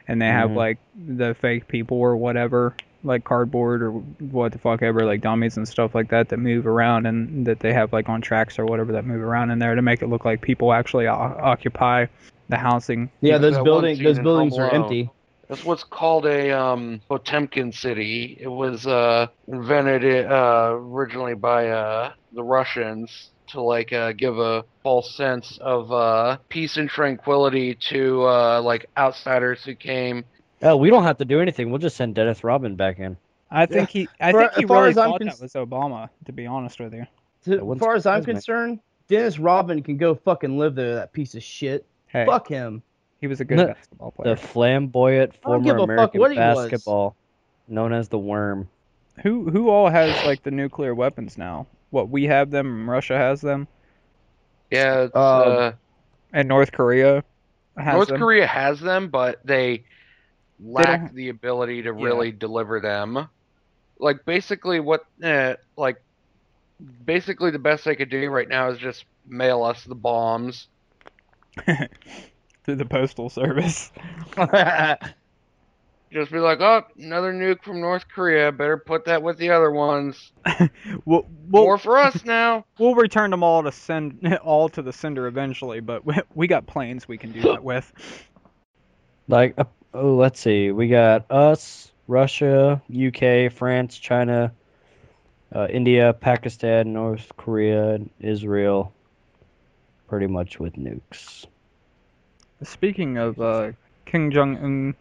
and 0.07 0.21
they 0.23 0.27
have 0.27 0.51
Mhm. 0.51 0.57
like 0.57 0.79
the 0.95 1.35
fake 1.35 1.67
people 1.67 1.99
or 1.99 2.17
whatever, 2.17 2.75
like 3.05 3.25
cardboard 3.25 3.83
or 3.83 3.91
what 3.91 4.53
the 4.53 4.59
fuck 4.59 4.83
ever, 4.83 5.05
like 5.05 5.21
dummies 5.21 5.57
and 5.57 5.69
stuff 5.69 5.95
like 5.95 6.09
that 6.09 6.29
that 6.31 6.39
move 6.39 6.67
around 6.67 7.07
and 7.07 7.47
that 7.47 7.61
they 7.61 7.73
have 7.73 7.93
like 7.93 8.09
on 8.09 8.21
tracks 8.21 8.59
or 8.59 8.65
whatever 8.67 8.93
that 8.93 9.05
move 9.05 9.23
around 9.23 9.51
in 9.51 9.59
there 9.59 9.75
to 9.75 9.83
make 9.83 10.03
it 10.03 10.09
look 10.09 10.25
like 10.25 10.41
people 10.41 10.73
actually 10.73 11.07
o- 11.07 11.13
occupy 11.13 12.07
the 12.49 12.57
housing. 12.57 13.11
Yeah, 13.21 13.35
Like 13.35 13.43
those 13.43 13.55
that 13.55 13.65
one 13.65 13.65
buildings 13.65 14.03
those 14.03 14.19
buildings 14.19 14.59
are 14.59 14.69
empty. 14.71 15.11
That's 15.49 15.65
what's 15.65 15.85
called 15.85 16.25
a 16.27 16.59
um, 16.59 17.01
Potemkin 17.09 17.71
city. 17.73 18.39
It 18.41 18.49
was 18.49 18.87
uh, 18.87 19.27
invented 19.47 20.27
uh, 20.27 20.71
originally 20.73 21.35
by 21.35 21.69
uh, 21.69 22.13
the 22.33 22.43
Russians 22.43 23.31
to 23.49 23.61
like 23.61 23.93
uh, 23.93 24.13
give 24.13 24.39
a 24.39 24.65
false 24.83 25.15
sense 25.17 25.59
of 25.61 25.93
uh, 25.93 26.39
peace 26.49 26.79
and 26.79 26.89
tranquility 26.89 27.75
to 27.91 28.27
uh, 28.27 28.63
like 28.63 28.87
outsiders 28.97 29.63
who 29.65 29.75
came. 29.75 30.25
Oh, 30.63 30.77
we 30.77 30.91
don't 30.91 31.05
have 31.05 31.19
to 31.19 31.25
do 31.25 31.41
anything. 31.41 31.71
We'll 31.71 31.79
just 31.81 31.97
send 31.97 32.15
Dennis 32.15 32.43
Rodman 32.45 32.77
back 32.77 32.99
in. 32.99 33.17
I 33.51 33.67
think 33.67 33.91
he, 33.91 34.09
I 34.21 34.33
For- 34.33 34.41
think 34.41 34.53
he 34.55 34.63
as 34.65 34.69
far 34.69 34.79
really 34.79 34.91
as 34.91 34.99
I'm 34.99 35.11
thought 35.11 35.21
cons- 35.21 35.39
that 35.39 35.43
was 35.43 35.53
Obama, 35.69 36.09
to 36.27 36.33
be 36.33 36.47
honest 36.47 36.81
with 36.81 36.95
you. 36.95 37.07
To, 37.45 37.55
as 37.57 37.61
wouldn't 37.61 37.81
far 37.85 37.95
as 37.95 38.07
I'm 38.07 38.23
surprise 38.23 38.27
me. 38.27 38.33
concerned, 38.35 38.81
Dennis 39.09 39.39
Rodman 39.39 39.83
can 39.83 39.97
go 39.97 40.15
fucking 40.15 40.59
live 40.59 40.75
there. 40.75 40.95
That 40.97 41.13
piece 41.13 41.35
of 41.35 41.43
shit. 41.43 41.85
Hey, 42.07 42.25
Fuck 42.27 42.49
him. 42.49 42.83
he 43.21 43.27
was 43.27 43.41
a 43.41 43.45
good 43.45 43.59
The- 43.59 43.67
basketball 43.67 44.13
player. 44.13 44.35
The 44.35 44.41
flamboyant 44.41 45.35
I 45.45 45.51
don't 45.51 45.63
give 45.63 45.77
former 45.77 45.95
a 45.95 45.97
fuck 45.99 46.15
American 46.15 46.21
what 46.21 46.33
he 46.33 46.39
was. 46.39 46.59
basketball, 46.71 47.17
known 47.69 47.93
as 47.93 48.09
the 48.09 48.19
Worm. 48.19 48.69
Who 49.23 49.49
who 49.51 49.69
all 49.69 49.89
has 49.91 50.25
like 50.27 50.43
the 50.43 50.51
nuclear 50.51 50.95
weapons 50.95 51.37
now? 51.39 51.67
What 51.91 52.09
we 52.09 52.25
have 52.25 52.51
them, 52.51 52.89
Russia 52.91 53.17
has 53.17 53.41
them, 53.41 53.69
Yeah, 54.73 55.03
it's, 55.03 55.15
Um, 55.15 55.23
uh, 55.47 55.73
and 56.33 56.49
North 56.49 56.73
Korea 56.73 57.23
has 57.77 57.95
North 57.95 58.09
them. 58.09 58.19
Korea 58.19 58.47
has 58.47 58.81
them, 58.81 59.09
but 59.09 59.39
they 59.45 59.85
lack 60.61 61.13
the 61.13 61.29
ability 61.29 61.83
to 61.83 61.89
Yeah. 61.91 62.05
really 62.05 62.33
deliver 62.33 62.81
them. 62.81 63.29
Like 63.99 64.25
basically, 64.25 64.81
what 64.81 65.05
eh, 65.23 65.55
like 65.77 66.03
basically 67.05 67.51
the 67.51 67.59
best 67.59 67.85
they 67.85 67.97
could 67.97 68.11
do 68.11 68.29
right 68.29 68.49
now 68.49 68.71
is 68.71 68.79
just 68.79 69.05
mail 69.27 69.63
us 69.63 69.85
the 69.85 69.95
bombs. 69.95 70.69
through 72.65 72.77
the 72.77 72.85
postal 72.87 73.31
service. 73.31 73.93
Just 76.13 76.31
be 76.31 76.39
like, 76.39 76.61
oh, 76.61 76.83
another 76.97 77.33
nuke 77.33 77.65
from 77.65 77.81
North 77.81 78.05
Korea. 78.09 78.53
Better 78.53 78.77
put 78.77 79.05
that 79.07 79.21
with 79.23 79.37
the 79.37 79.51
other 79.51 79.71
ones. 79.71 80.33
We'll, 81.05 81.27
we'll, 81.49 81.65
More 81.65 81.79
for 81.79 81.99
us 81.99 82.25
now. 82.25 82.65
we'll 82.79 82.95
return 82.95 83.31
them 83.31 83.43
all 83.43 83.63
to 83.65 83.73
send 83.73 84.39
all 84.43 84.69
to 84.71 84.81
the 84.83 84.93
sender 84.93 85.27
eventually, 85.27 85.81
but 85.81 86.05
we, 86.07 86.15
we 86.35 86.47
got 86.47 86.67
planes 86.67 87.09
we 87.09 87.19
can 87.19 87.33
do 87.33 87.43
that 87.43 87.65
with. 87.65 87.93
Like, 89.29 89.57
oh, 89.95 90.17
let's 90.17 90.41
see. 90.41 90.73
We 90.73 90.89
got 90.89 91.31
us, 91.31 91.91
Russia, 92.09 92.83
UK, 92.93 93.53
France, 93.53 93.97
China, 93.97 94.53
uh, 95.55 95.69
India, 95.71 96.13
Pakistan, 96.13 96.93
North 96.93 97.33
Korea, 97.37 98.01
Israel. 98.21 98.93
Pretty 100.09 100.27
much 100.27 100.61
with 100.61 100.75
nukes. 100.75 101.47
Speaking 102.63 103.17
of 103.19 103.41
uh, 103.41 103.73
Kim 104.05 104.31
Jong 104.31 104.57
Un, 104.59 104.95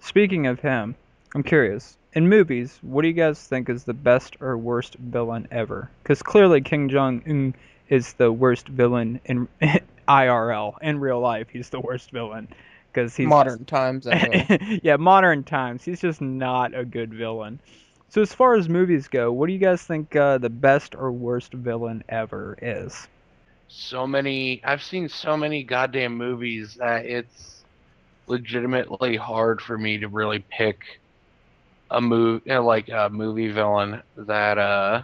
speaking 0.00 0.46
of 0.46 0.60
him, 0.60 0.94
I'm 1.34 1.42
curious. 1.42 1.96
In 2.14 2.28
movies, 2.28 2.78
what 2.82 3.02
do 3.02 3.08
you 3.08 3.14
guys 3.14 3.40
think 3.40 3.68
is 3.68 3.84
the 3.84 3.94
best 3.94 4.36
or 4.40 4.56
worst 4.56 4.94
villain 4.94 5.46
ever? 5.50 5.90
Because 6.02 6.22
clearly 6.22 6.60
Kim 6.60 6.88
Jong 6.88 7.22
Un 7.26 7.54
is 7.88 8.14
the 8.14 8.32
worst 8.32 8.66
villain 8.66 9.20
in 9.24 9.48
IRL. 10.08 10.74
In 10.80 11.00
real 11.00 11.20
life, 11.20 11.48
he's 11.50 11.68
the 11.68 11.80
worst 11.80 12.10
villain. 12.10 12.48
Because 12.98 13.16
he's 13.16 13.28
Modern 13.28 13.64
times. 13.64 14.06
Anyway. 14.06 14.80
yeah, 14.82 14.96
modern 14.96 15.44
times. 15.44 15.84
He's 15.84 16.00
just 16.00 16.20
not 16.20 16.74
a 16.76 16.84
good 16.84 17.14
villain. 17.14 17.60
So 18.08 18.22
as 18.22 18.34
far 18.34 18.54
as 18.54 18.68
movies 18.68 19.06
go, 19.06 19.30
what 19.30 19.46
do 19.46 19.52
you 19.52 19.58
guys 19.58 19.82
think 19.82 20.16
uh, 20.16 20.38
the 20.38 20.50
best 20.50 20.94
or 20.96 21.12
worst 21.12 21.52
villain 21.52 22.02
ever 22.08 22.58
is? 22.60 23.06
So 23.68 24.06
many. 24.06 24.64
I've 24.64 24.82
seen 24.82 25.08
so 25.08 25.36
many 25.36 25.62
goddamn 25.62 26.16
movies 26.16 26.76
that 26.80 27.06
it's 27.06 27.62
legitimately 28.26 29.16
hard 29.16 29.60
for 29.60 29.78
me 29.78 29.98
to 29.98 30.08
really 30.08 30.44
pick 30.50 30.80
a 31.90 32.00
move, 32.00 32.42
you 32.46 32.54
know, 32.54 32.64
like 32.64 32.88
a 32.88 33.08
movie 33.10 33.48
villain 33.48 34.02
that 34.16 34.58
uh 34.58 35.02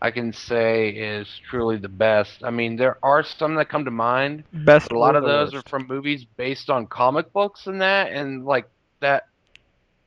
I 0.00 0.10
can 0.10 0.32
say 0.32 0.90
is 0.90 1.28
truly 1.48 1.76
the 1.78 1.88
best. 1.88 2.42
I 2.44 2.50
mean, 2.50 2.76
there 2.76 2.98
are 3.02 3.22
some 3.22 3.54
that 3.56 3.68
come 3.68 3.84
to 3.84 3.90
mind, 3.90 4.44
Best. 4.52 4.90
a 4.90 4.94
lot 4.94 5.16
of 5.16 5.24
those 5.24 5.54
are 5.54 5.62
from 5.68 5.86
movies 5.88 6.24
based 6.36 6.70
on 6.70 6.86
comic 6.86 7.32
books 7.32 7.66
and 7.66 7.80
that, 7.82 8.12
and 8.12 8.44
like 8.44 8.66
that. 9.00 9.24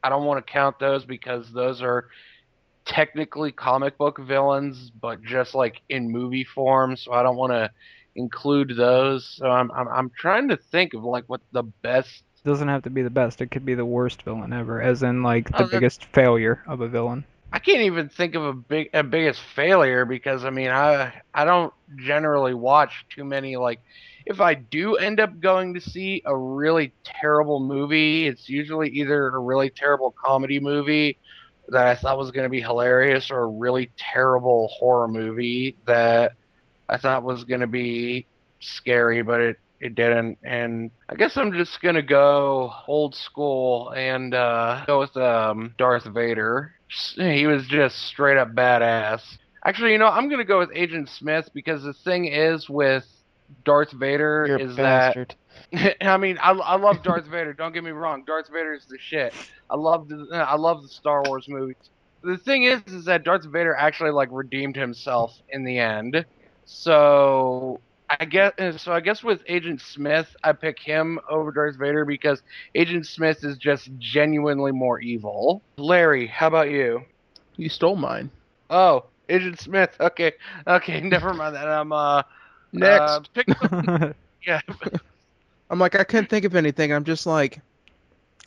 I 0.04 0.10
don't 0.10 0.26
want 0.26 0.46
to 0.46 0.52
count 0.52 0.78
those 0.80 1.06
because 1.06 1.52
those 1.54 1.82
are 1.82 2.06
technically 2.86 3.52
comic 3.52 3.98
book 3.98 4.18
villains, 4.20 4.92
but 5.02 5.22
just 5.24 5.54
like 5.56 5.82
in 5.90 6.12
movie 6.12 6.44
form. 6.44 6.96
So 6.96 7.12
I 7.14 7.24
don't 7.24 7.38
want 7.38 7.52
to 7.54 7.70
include 8.16 8.76
those. 8.78 9.28
So 9.38 9.48
I'm, 9.50 9.72
I'm 9.72 9.88
I'm 9.88 10.12
trying 10.18 10.50
to 10.50 10.58
think 10.72 10.94
of 10.94 11.04
like 11.04 11.26
what 11.28 11.42
the 11.52 11.64
best. 11.84 12.24
doesn't 12.44 12.68
have 12.68 12.84
to 12.84 12.90
be 12.90 13.02
the 13.02 13.10
best. 13.10 13.42
It 13.42 13.52
could 13.52 13.66
be 13.66 13.76
the 13.76 13.86
worst 13.86 14.22
villain 14.24 14.54
ever, 14.54 14.82
as 14.82 15.04
in 15.04 15.24
like 15.24 15.56
the 15.58 15.64
Oh, 15.64 15.66
biggest 15.66 16.06
failure 16.06 16.64
of 16.68 16.82
a 16.82 16.88
villain. 16.88 17.26
I 17.52 17.60
can't 17.60 17.82
even 17.82 18.10
think 18.10 18.36
of 18.36 18.44
a 18.44 18.54
big 18.54 18.90
a 18.94 19.04
biggest 19.04 19.42
failure 19.56 20.06
because 20.06 20.44
I 20.44 20.50
mean 20.50 20.70
I 20.70 21.14
I 21.34 21.46
don't 21.46 21.74
generally 21.98 22.54
watch 22.54 23.06
too 23.10 23.24
many 23.24 23.56
like 23.56 23.80
if 24.26 24.42
I 24.42 24.56
do 24.56 24.96
end 24.98 25.22
up 25.22 25.40
going 25.40 25.74
to 25.76 25.82
see 25.82 26.22
a 26.26 26.36
really 26.36 26.92
terrible 27.06 27.62
movie, 27.62 28.28
it's 28.28 28.50
usually 28.50 28.90
either 28.90 29.28
a 29.28 29.40
really 29.40 29.70
terrible 29.70 30.14
comedy 30.22 30.60
movie 30.60 31.18
that 31.70 31.88
I 31.88 31.96
thought 31.96 32.18
was 32.18 32.32
going 32.32 32.44
to 32.44 32.50
be 32.50 32.62
hilarious 32.62 33.32
or 33.32 33.40
a 33.40 33.48
really 33.48 33.90
terrible 33.98 34.68
horror 34.68 35.08
movie 35.08 35.78
that 35.86 36.34
I 36.90 36.98
thought 36.98 37.24
was 37.24 37.46
going 37.46 37.62
to 37.62 37.68
be 37.68 38.28
scary 38.60 39.22
but 39.22 39.40
it 39.40 39.58
it 39.80 39.96
didn't 39.96 40.38
and 40.44 40.92
I 41.10 41.16
guess 41.16 41.38
I'm 41.38 41.54
just 41.54 41.82
going 41.82 41.96
to 41.96 42.02
go 42.02 42.72
old 42.88 43.16
school 43.16 43.92
and 43.96 44.34
uh 44.34 44.84
go 44.88 45.00
with 45.00 45.16
um 45.18 45.76
Darth 45.78 46.06
Vader. 46.06 46.74
He 47.16 47.46
was 47.48 47.68
just 47.68 47.98
straight 48.08 48.38
up 48.38 48.54
badass. 48.54 49.22
Actually, 49.66 49.92
you 49.92 49.98
know, 49.98 50.08
I'm 50.08 50.30
going 50.30 50.40
to 50.40 50.46
go 50.46 50.60
with 50.60 50.70
Agent 50.74 51.10
Smith 51.10 51.50
because 51.54 51.84
the 51.84 51.94
thing 51.94 52.26
is 52.26 52.70
with 52.70 53.06
Darth 53.66 53.92
Vader 53.92 54.46
You're 54.48 54.60
is 54.60 54.76
that. 54.78 55.36
I 56.02 56.18
mean, 56.18 56.38
I, 56.38 56.52
I 56.52 56.78
love 56.78 57.04
Darth 57.04 57.26
Vader. 57.26 57.54
Don't 57.54 57.74
get 57.74 57.84
me 57.84 57.92
wrong. 57.92 58.24
Darth 58.26 58.48
Vader 58.52 58.74
is 58.74 58.86
the 58.88 58.98
shit. 59.00 59.34
I 59.70 59.76
love 59.76 60.08
the 60.08 60.28
I 60.34 60.56
love 60.56 60.82
the 60.82 60.88
Star 60.88 61.24
Wars 61.24 61.46
movies. 61.50 61.76
The 62.24 62.38
thing 62.38 62.64
is, 62.64 62.82
is 62.88 63.06
that 63.06 63.24
Darth 63.24 63.46
Vader 63.46 63.76
actually 63.76 64.12
like 64.12 64.30
redeemed 64.32 64.76
himself 64.76 65.34
in 65.50 65.64
the 65.64 65.80
end. 65.80 66.26
So 66.66 67.80
I 68.10 68.26
guess 68.26 68.54
so. 68.82 68.94
I 68.94 69.02
guess 69.02 69.22
with 69.22 69.42
Agent 69.48 69.82
Smith, 69.82 70.34
I 70.44 70.54
pick 70.54 70.80
him 70.80 71.20
over 71.30 71.52
Darth 71.52 71.76
Vader 71.76 72.06
because 72.06 72.42
Agent 72.74 73.06
Smith 73.06 73.44
is 73.44 73.58
just 73.58 73.90
genuinely 73.98 74.72
more 74.72 75.00
evil. 75.00 75.62
Larry, 75.78 76.26
how 76.28 76.48
about 76.48 76.72
you? 76.72 77.04
You 77.58 77.68
stole 77.70 77.98
mine. 77.98 78.32
Oh, 78.70 79.06
Agent 79.28 79.60
Smith. 79.60 79.96
Okay, 80.00 80.34
okay. 80.66 81.02
Never 81.04 81.34
mind 81.34 81.56
that. 81.56 81.68
I'm 81.68 81.92
uh 81.92 82.24
Next. 82.72 83.02
uh, 83.02 83.20
pick 83.34 83.48
yeah. 84.46 84.62
I'm 85.70 85.80
like, 85.80 85.96
I 85.96 86.06
couldn't 86.06 86.30
think 86.30 86.46
of 86.46 86.56
anything. 86.56 86.94
I'm 86.94 87.04
just 87.04 87.26
like, 87.26 87.60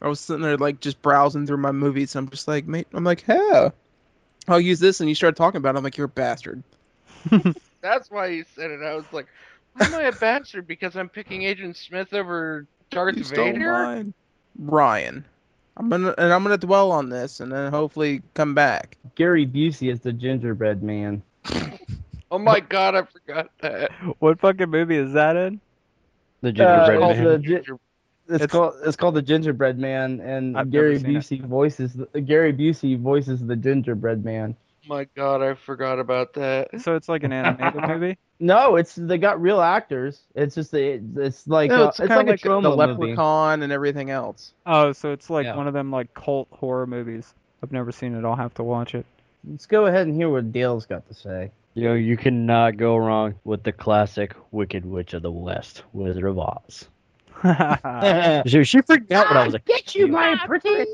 I 0.01 0.09
was 0.09 0.21
sitting 0.21 0.43
there 0.43 0.57
like 0.57 0.81
just 0.81 1.03
browsing 1.03 1.47
through 1.47 1.59
my 1.59 1.73
movies. 1.73 2.17
I'm 2.17 2.31
just 2.31 2.49
like, 2.49 2.67
mate, 2.67 2.87
I'm 2.95 3.05
like, 3.05 3.25
yeah, 3.29 3.71
I'll 4.49 4.61
use 4.61 4.81
this. 4.81 5.01
And 5.01 5.09
you 5.09 5.15
started 5.15 5.37
talking 5.37 5.59
about 5.59 5.75
it. 5.75 5.79
I'm 5.79 5.85
like, 5.85 5.99
you're 5.99 6.07
a 6.07 6.09
bastard. 6.09 6.63
That's 7.83 8.11
why 8.11 8.29
you 8.29 8.45
said 8.55 8.71
it. 8.71 8.83
I 8.83 8.95
was 8.95 9.05
like, 9.13 9.27
am 9.79 9.95
I 9.95 10.03
a 10.03 10.13
bastard? 10.13 10.67
Because 10.67 10.97
I'm 10.97 11.09
picking 11.09 11.43
Agent 11.43 11.77
Smith 11.77 12.13
over 12.13 12.67
Darth 12.91 13.17
You 13.17 13.25
Vader? 13.25 13.73
mine. 13.73 14.15
Ryan. 14.59 15.25
I'm 15.77 15.89
gonna 15.89 16.15
and 16.19 16.33
I'm 16.33 16.43
gonna 16.43 16.59
dwell 16.59 16.91
on 16.93 17.09
this 17.09 17.41
and 17.41 17.51
then 17.53 17.71
hopefully 17.71 18.23
come 18.35 18.55
back. 18.55 18.97
Gary 19.15 19.47
Busey 19.47 19.91
is 19.91 20.01
the 20.01 20.13
gingerbread 20.13 20.83
man. 20.83 21.23
Oh 22.33 22.39
my 22.39 22.61
god, 22.61 22.95
I 22.95 23.03
forgot 23.03 23.51
that. 23.61 23.91
what 24.21 24.39
fucking 24.39 24.71
movie 24.71 24.95
is 24.97 25.13
that 25.15 25.35
in? 25.35 25.61
The 26.43 26.51
Uh, 26.51 26.53
gingerbread 26.53 26.99
called 27.01 27.17
man. 27.17 27.25
the, 27.25 27.39
gi- 27.39 27.55
It's, 27.55 27.71
It's- 28.29 28.47
called 28.47 28.75
it's 28.85 28.97
called 28.97 29.15
the 29.17 29.23
Gingerbread 29.23 29.79
Man, 29.81 30.21
and 30.21 30.57
I've 30.57 30.71
Gary 30.71 30.99
seen 31.01 31.17
it. 31.17 31.19
Busey 31.25 31.45
voices 31.45 31.95
the, 31.95 32.21
Gary 32.21 32.53
Busey 32.53 32.97
voices 32.97 33.45
the 33.45 33.57
Gingerbread 33.57 34.25
Man. 34.25 34.55
My 34.91 35.05
God, 35.15 35.41
I 35.41 35.55
forgot 35.55 36.01
about 36.01 36.33
that. 36.35 36.81
So 36.81 36.97
it's 36.97 37.09
like 37.09 37.23
an 37.23 37.33
animated 37.33 37.81
movie. 37.89 38.19
No, 38.41 38.75
it's 38.75 38.97
they 38.97 39.19
got 39.19 39.41
real 39.41 39.61
actors. 39.61 40.21
It's 40.35 40.57
just 40.57 40.73
the 40.73 41.01
it's 41.19 41.47
like 41.47 41.71
No, 41.71 41.85
uh, 41.85 41.89
it's 41.91 42.01
it's, 42.01 42.09
kind 42.09 42.27
like, 42.27 42.45
of 42.45 42.51
a 42.51 42.55
like 42.57 42.63
the 42.65 42.71
Troma 42.71 42.89
movie. 42.89 43.03
Leprechaun 43.13 43.63
and 43.63 43.73
everything 43.73 44.11
else. 44.11 44.53
Oh, 44.67 44.91
so 44.93 45.13
it's 45.13 45.31
like 45.31 45.45
Yeah. 45.45 45.55
one 45.55 45.69
of 45.69 45.75
them 45.75 45.93
like 45.93 46.13
cult 46.15 46.49
horror 46.51 46.89
movies. 46.89 47.33
I've 47.63 47.71
never 47.71 47.93
seen 47.93 48.17
it. 48.17 48.25
I'll 48.25 48.35
have 48.35 48.53
to 48.55 48.65
watch 48.65 48.97
it. 48.97 49.07
Let's 49.49 49.67
go 49.67 49.87
ahead 49.87 50.09
and 50.09 50.17
hear 50.17 50.29
what 50.29 50.51
Dale's 50.51 50.87
got 50.87 51.07
to 51.07 51.15
say. 51.15 51.53
You 51.75 51.85
know, 51.85 51.95
you 51.95 52.17
cannot 52.17 52.77
go 52.77 52.97
wrong 52.97 53.37
with 53.45 53.63
the 53.63 53.71
classic 53.71 54.35
Wicked 54.51 54.85
Witch 54.85 55.15
of 55.15 55.23
the 55.23 55.31
West, 55.31 55.85
Wizard 55.93 56.25
of 56.25 56.37
Oz. 56.37 56.89
She, 58.47 58.65
she 58.65 58.81
freaked 58.83 59.13
out 59.13 59.29
when 59.29 59.37
I 59.37 59.45
was 59.45 59.53
like, 59.53 59.65
Get 59.67 59.95
you, 59.95 60.09
my 60.09 60.37
pretty. 60.47 60.85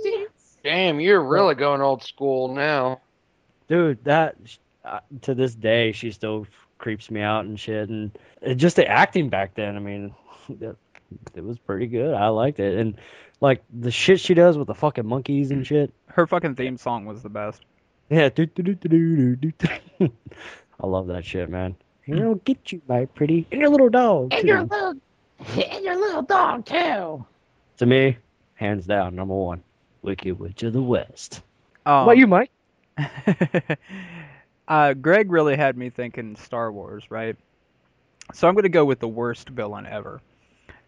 Damn, 0.63 1.01
you're 1.01 1.25
really 1.25 1.55
going 1.55 1.81
old 1.81 2.03
school 2.03 2.55
now. 2.55 3.01
Dude, 3.69 4.05
that 4.05 4.37
uh, 4.85 5.01
to 5.23 5.35
this 5.35 5.55
day 5.55 5.93
she 5.93 6.11
still 6.11 6.47
creeps 6.79 7.11
me 7.11 7.21
out 7.21 7.45
and 7.45 7.59
shit. 7.59 7.89
And 7.89 8.17
it, 8.43 8.57
just 8.57 8.77
the 8.77 8.87
acting 8.87 9.29
back 9.29 9.55
then, 9.55 9.77
I 9.77 9.81
mean, 9.81 10.15
it, 10.49 10.77
it 11.35 11.45
was 11.45 11.59
pretty 11.59 11.87
good. 11.87 12.15
I 12.15 12.29
liked 12.29 12.61
it, 12.61 12.79
and 12.79 12.97
like 13.41 13.63
the 13.73 13.91
shit 13.91 14.21
she 14.21 14.35
does 14.35 14.57
with 14.57 14.67
the 14.67 14.75
fucking 14.75 15.07
monkeys 15.07 15.51
and 15.51 15.67
shit. 15.67 15.93
Her 16.07 16.27
fucking 16.27 16.55
theme 16.55 16.77
song 16.79 17.05
was 17.05 17.23
the 17.23 17.29
best. 17.29 17.65
Yeah, 18.09 18.29
do, 18.29 18.47
do, 18.47 18.63
do, 18.63 18.75
do, 18.75 18.89
do, 18.89 19.37
do, 19.37 19.53
do. 19.99 20.13
I 20.81 20.87
love 20.87 21.09
that 21.09 21.25
shit, 21.25 21.49
man. 21.51 21.77
And 22.07 22.19
it'll 22.21 22.37
get 22.37 22.71
you, 22.71 22.81
my 22.87 23.07
pretty, 23.07 23.47
and 23.51 23.61
your 23.61 23.71
little 23.71 23.89
dog. 23.89 24.33
And 24.33 24.43
too. 24.43 24.47
your 24.47 24.63
little, 24.63 24.95
and 25.41 25.85
your 25.85 25.97
little 25.97 26.23
dog 26.23 26.65
too. 26.65 27.27
To 27.79 27.87
me, 27.87 28.19
hands 28.55 28.87
down, 28.87 29.17
number 29.17 29.35
one, 29.35 29.63
Wicked 30.03 30.39
Witch 30.39 30.63
of 30.63 30.73
the 30.73 30.83
West. 30.83 31.43
Um, 31.85 32.07
what 32.07 32.17
you, 32.17 32.27
Mike? 32.27 32.51
uh, 34.69 34.95
Greg 34.95 35.31
really 35.31 35.57
had 35.57 35.77
me 35.77 35.91
thinking 35.91 36.37
Star 36.37 36.73
Wars, 36.73 37.05
right? 37.11 37.37
So 38.33 38.49
I'm 38.49 38.55
gonna 38.55 38.69
go 38.69 38.85
with 38.85 39.01
the 39.01 39.09
worst 39.09 39.49
villain 39.51 39.87
ever, 39.87 40.21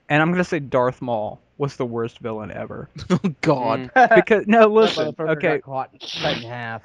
and 0.09 0.23
I'm 0.23 0.31
gonna 0.31 0.45
say 0.45 0.61
Darth 0.61 1.01
Maul 1.03 1.41
was 1.59 1.77
the 1.77 1.87
worst 1.87 2.19
villain 2.19 2.51
ever. 2.51 2.89
Oh 3.11 3.35
God. 3.43 3.83
Mm. 3.87 3.91
Because 4.15 4.47
no, 4.47 4.69
That 4.69 4.69
listen, 4.69 5.15
okay, 5.27 5.61
got 5.61 5.63
caught, 5.63 5.91
cut 6.17 6.37
in 6.37 6.43
half. 6.45 6.83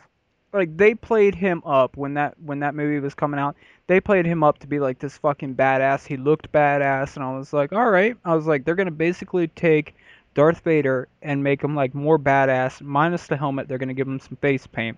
like 0.54 0.76
they 0.78 0.94
played 0.96 1.36
him 1.36 1.62
up 1.66 1.98
when 1.98 2.14
that 2.16 2.40
when 2.40 2.60
that 2.60 2.76
movie 2.76 3.00
was 3.00 3.14
coming 3.16 3.40
out. 3.40 3.56
They 3.88 4.00
played 4.00 4.26
him 4.26 4.44
up 4.44 4.60
to 4.60 4.68
be 4.68 4.80
like 4.80 5.00
this 5.00 5.18
fucking 5.18 5.56
badass. 5.56 6.06
He 6.06 6.18
looked 6.18 6.52
badass, 6.52 7.16
and 7.16 7.24
I 7.26 7.36
was 7.38 7.54
like, 7.54 7.72
all 7.74 7.90
right. 7.90 8.16
I 8.26 8.36
was 8.36 8.46
like, 8.48 8.64
they're 8.66 8.76
gonna 8.76 8.92
basically 8.92 9.48
take 9.48 9.96
Darth 10.34 10.62
Vader 10.62 11.08
and 11.22 11.44
make 11.44 11.64
him 11.64 11.76
like 11.76 11.94
more 11.94 12.18
badass, 12.18 12.82
minus 12.82 13.28
the 13.28 13.38
helmet. 13.38 13.68
They're 13.68 13.78
gonna 13.78 13.94
give 13.94 14.08
him 14.08 14.20
some 14.20 14.38
face 14.38 14.68
paint, 14.68 14.98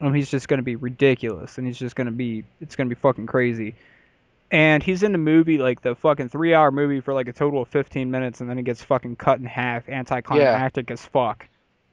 and 0.00 0.14
he's 0.14 0.30
just 0.30 0.48
gonna 0.48 0.62
be 0.62 0.76
ridiculous, 0.76 1.58
and 1.58 1.66
he's 1.66 1.78
just 1.78 1.96
gonna 1.96 2.10
be 2.10 2.44
it's 2.60 2.76
gonna 2.76 2.88
be 2.88 2.94
fucking 2.94 3.26
crazy. 3.26 3.74
And 4.50 4.82
he's 4.82 5.02
in 5.02 5.12
the 5.12 5.18
movie 5.18 5.58
like 5.58 5.82
the 5.82 5.94
fucking 5.96 6.28
three 6.28 6.54
hour 6.54 6.70
movie 6.70 7.00
for 7.00 7.12
like 7.12 7.26
a 7.28 7.32
total 7.32 7.62
of 7.62 7.68
15 7.68 8.10
minutes, 8.10 8.40
and 8.40 8.48
then 8.48 8.56
he 8.56 8.62
gets 8.62 8.82
fucking 8.82 9.16
cut 9.16 9.38
in 9.38 9.44
half, 9.44 9.88
anticlimactic 9.88 10.90
as 10.90 11.04
fuck. 11.04 11.48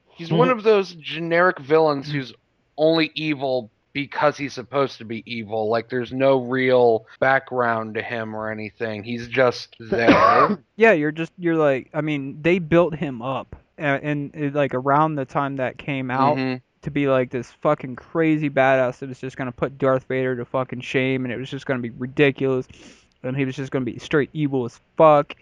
He's 0.10 0.32
one 0.32 0.50
of 0.50 0.62
those 0.62 0.94
generic 0.94 1.58
villains 1.60 2.12
who's 2.12 2.34
only 2.78 3.12
evil 3.16 3.72
because 3.94 4.36
he's 4.38 4.54
supposed 4.54 4.98
to 4.98 5.06
be 5.06 5.24
evil. 5.32 5.70
Like 5.70 5.88
there's 5.90 6.12
no 6.12 6.42
real 6.42 7.06
background 7.20 7.94
to 7.96 8.02
him 8.02 8.36
or 8.36 8.52
anything. 8.52 9.04
He's 9.04 9.28
just 9.28 9.76
there. 9.80 10.60
Yeah, 10.76 10.92
you're 10.94 11.12
just 11.12 11.32
you're 11.38 11.56
like 11.56 11.90
I 11.94 12.02
mean 12.02 12.42
they 12.42 12.60
built 12.60 12.96
him 12.96 13.22
up 13.22 13.56
and, 13.78 14.04
and 14.04 14.36
it, 14.36 14.54
like 14.56 14.74
around 14.74 15.16
the 15.16 15.26
time 15.26 15.56
that 15.58 15.78
came 15.78 16.12
out 16.12 16.38
Mhm. 16.38 16.62
to 16.82 16.92
be 16.92 17.08
like 17.08 17.30
this 17.30 17.50
fucking 17.62 17.96
crazy 17.96 18.50
badass 18.50 19.00
that 19.00 19.10
was 19.10 19.20
just 19.20 19.38
gonna 19.38 19.52
put 19.52 19.78
Darth 19.78 20.06
Vader 20.06 20.36
to 20.36 20.46
fucking 20.46 20.82
shame 20.82 21.24
and 21.26 21.34
it 21.34 21.38
was 21.38 21.50
just 21.50 21.66
gonna 21.66 21.80
be 21.80 21.92
ridiculous 21.92 22.68
and 23.24 23.38
he 23.38 23.46
was 23.46 23.56
just 23.56 23.72
gonna 23.72 23.86
be 23.86 23.98
straight 24.00 24.30
evil 24.34 24.66
as 24.66 24.80
fuck 24.98 25.36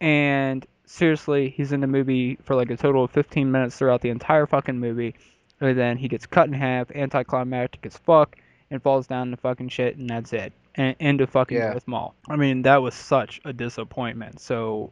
and 0.00 0.66
seriously 0.84 1.48
he's 1.56 1.72
in 1.72 1.80
the 1.80 1.86
movie 1.86 2.36
for 2.42 2.54
like 2.54 2.70
a 2.70 2.76
total 2.76 3.04
of 3.04 3.10
15 3.10 3.50
minutes 3.50 3.76
throughout 3.78 4.00
the 4.02 4.10
entire 4.10 4.46
fucking 4.46 4.78
movie 4.78 5.14
and 5.62 5.78
then 5.78 5.96
he 5.96 6.08
gets 6.08 6.26
cut 6.26 6.48
in 6.48 6.52
half 6.52 6.90
anticlimactic 6.90 7.86
as 7.86 7.96
fuck 7.96 8.36
and 8.70 8.82
falls 8.82 9.06
down 9.06 9.30
to 9.30 9.36
fucking 9.36 9.68
shit 9.68 9.96
and 9.96 10.10
that's 10.10 10.32
it 10.32 10.52
and 10.74 10.96
end 11.00 11.20
of 11.20 11.30
fucking 11.30 11.56
Yeah. 11.56 11.70
Darth 11.70 11.86
Maul. 11.88 12.14
I 12.28 12.36
mean 12.36 12.62
that 12.62 12.82
was 12.82 12.94
such 12.94 13.40
a 13.44 13.52
disappointment. 13.52 14.40
So 14.40 14.90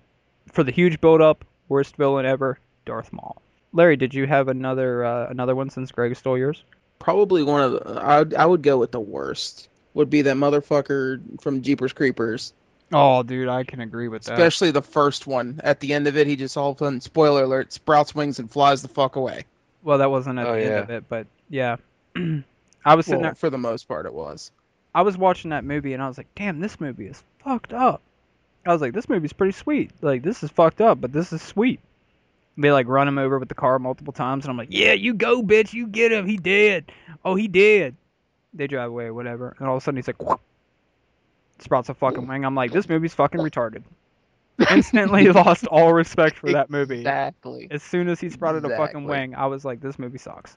for 0.52 0.64
the 0.64 0.72
huge 0.72 1.00
build 1.00 1.20
up, 1.20 1.44
worst 1.68 1.96
villain 1.96 2.26
ever, 2.26 2.58
Darth 2.86 3.12
Maul. 3.12 3.40
Larry, 3.72 3.96
did 3.96 4.14
you 4.14 4.26
have 4.26 4.48
another 4.48 5.04
uh, 5.04 5.28
another 5.28 5.54
one 5.54 5.70
since 5.70 5.92
Greg 5.92 6.16
stole 6.16 6.38
yours? 6.38 6.64
Probably 6.98 7.42
one 7.42 7.62
of 7.62 7.72
the. 7.72 8.00
I 8.02 8.42
I 8.42 8.46
would 8.46 8.62
go 8.62 8.78
with 8.78 8.90
the 8.92 9.00
worst. 9.00 9.68
Would 9.94 10.10
be 10.10 10.22
that 10.22 10.36
motherfucker 10.36 11.40
from 11.40 11.62
Jeepers 11.62 11.92
Creepers. 11.92 12.52
Oh, 12.92 13.22
dude, 13.22 13.48
I 13.48 13.62
can 13.64 13.80
agree 13.80 14.08
with 14.08 14.24
that. 14.24 14.32
Especially 14.34 14.70
the 14.72 14.82
first 14.82 15.26
one. 15.26 15.60
At 15.62 15.78
the 15.80 15.94
end 15.94 16.08
of 16.08 16.16
it, 16.16 16.26
he 16.26 16.34
just 16.36 16.56
all 16.56 16.70
of 16.70 16.76
a 16.76 16.78
sudden, 16.80 17.00
spoiler 17.00 17.44
alert, 17.44 17.72
sprouts 17.72 18.14
wings 18.14 18.38
and 18.40 18.50
flies 18.50 18.82
the 18.82 18.88
fuck 18.88 19.16
away. 19.16 19.44
Well, 19.82 19.98
that 19.98 20.10
wasn't 20.10 20.38
at 20.38 20.46
Oh, 20.46 20.54
the 20.54 20.62
end 20.64 20.74
of 20.74 20.90
it, 20.90 21.04
but 21.08 21.26
yeah. 21.48 21.76
I 22.84 22.94
was 22.94 23.06
sitting 23.06 23.20
Well, 23.20 23.30
there, 23.30 23.34
for 23.34 23.50
the 23.50 23.58
most 23.58 23.86
part, 23.88 24.06
it 24.06 24.14
was. 24.14 24.50
I 24.94 25.02
was 25.02 25.16
watching 25.16 25.50
that 25.50 25.64
movie 25.64 25.92
and 25.92 26.02
I 26.02 26.08
was 26.08 26.18
like, 26.18 26.28
damn, 26.34 26.60
this 26.60 26.80
movie 26.80 27.06
is 27.06 27.22
fucked 27.38 27.72
up. 27.72 28.02
I 28.66 28.72
was 28.72 28.80
like, 28.82 28.92
this 28.92 29.08
movie's 29.08 29.32
pretty 29.32 29.52
sweet. 29.52 29.90
Like, 30.02 30.22
this 30.22 30.42
is 30.42 30.50
fucked 30.50 30.80
up, 30.80 31.00
but 31.00 31.12
this 31.12 31.32
is 31.32 31.40
sweet. 31.42 31.80
They 32.58 32.72
like 32.72 32.88
run 32.88 33.08
him 33.08 33.18
over 33.18 33.38
with 33.38 33.48
the 33.48 33.54
car 33.54 33.78
multiple 33.78 34.12
times, 34.12 34.44
and 34.44 34.50
I'm 34.50 34.56
like, 34.58 34.68
yeah, 34.70 34.92
you 34.92 35.14
go, 35.14 35.42
bitch, 35.42 35.72
you 35.72 35.86
get 35.86 36.12
him, 36.12 36.26
he 36.26 36.36
dead. 36.36 36.92
Oh, 37.24 37.34
he 37.34 37.48
dead. 37.48 37.94
They 38.52 38.66
drive 38.66 38.90
away, 38.90 39.10
whatever, 39.10 39.54
and 39.58 39.68
all 39.68 39.76
of 39.76 39.82
a 39.82 39.84
sudden 39.84 39.96
he's 39.96 40.08
like, 40.08 40.20
"Whoop." 40.22 40.40
sprouts 41.60 41.88
a 41.88 41.94
fucking 41.94 42.26
wing. 42.26 42.44
I'm 42.44 42.54
like, 42.54 42.72
this 42.72 42.88
movie's 42.88 43.14
fucking 43.14 43.40
retarded. 43.40 43.82
Instantly 44.70 45.28
lost 45.28 45.66
all 45.66 45.92
respect 45.92 46.38
for 46.38 46.52
that 46.52 46.70
movie. 46.70 46.98
Exactly. 46.98 47.68
As 47.70 47.82
soon 47.82 48.08
as 48.08 48.20
he 48.20 48.28
sprouted 48.30 48.64
a 48.64 48.68
fucking 48.70 48.82
Exactly. 49.02 49.04
wing, 49.06 49.34
I 49.34 49.46
was 49.46 49.64
like, 49.64 49.80
this 49.80 49.98
movie 49.98 50.18
sucks. 50.18 50.56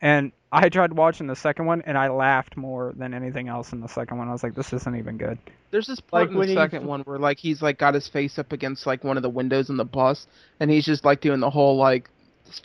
And 0.00 0.32
I 0.52 0.68
tried 0.68 0.92
watching 0.92 1.26
the 1.26 1.36
second 1.36 1.66
one, 1.66 1.82
and 1.86 1.96
I 1.96 2.08
laughed 2.08 2.56
more 2.56 2.92
than 2.96 3.14
anything 3.14 3.48
else 3.48 3.72
in 3.72 3.80
the 3.80 3.88
second 3.88 4.18
one. 4.18 4.28
I 4.28 4.32
was 4.32 4.42
like, 4.42 4.54
this 4.54 4.72
isn't 4.72 4.96
even 4.96 5.16
good. 5.16 5.38
There's 5.70 5.86
this 5.86 6.00
part 6.00 6.24
Like 6.24 6.30
in 6.30 6.36
when 6.36 6.46
the 6.48 6.52
he- 6.52 6.58
second 6.58 6.86
one 6.86 7.00
where 7.02 7.18
like 7.18 7.38
he's 7.38 7.62
like 7.62 7.78
got 7.78 7.94
his 7.94 8.06
face 8.06 8.38
up 8.38 8.52
against 8.52 8.86
like 8.86 9.02
one 9.02 9.16
of 9.16 9.22
the 9.22 9.30
windows 9.30 9.70
in 9.70 9.76
the 9.76 9.84
bus, 9.84 10.26
and 10.60 10.70
he's 10.70 10.84
just 10.84 11.04
like 11.04 11.20
doing 11.20 11.40
the 11.40 11.50
whole 11.50 11.76
like 11.76 12.10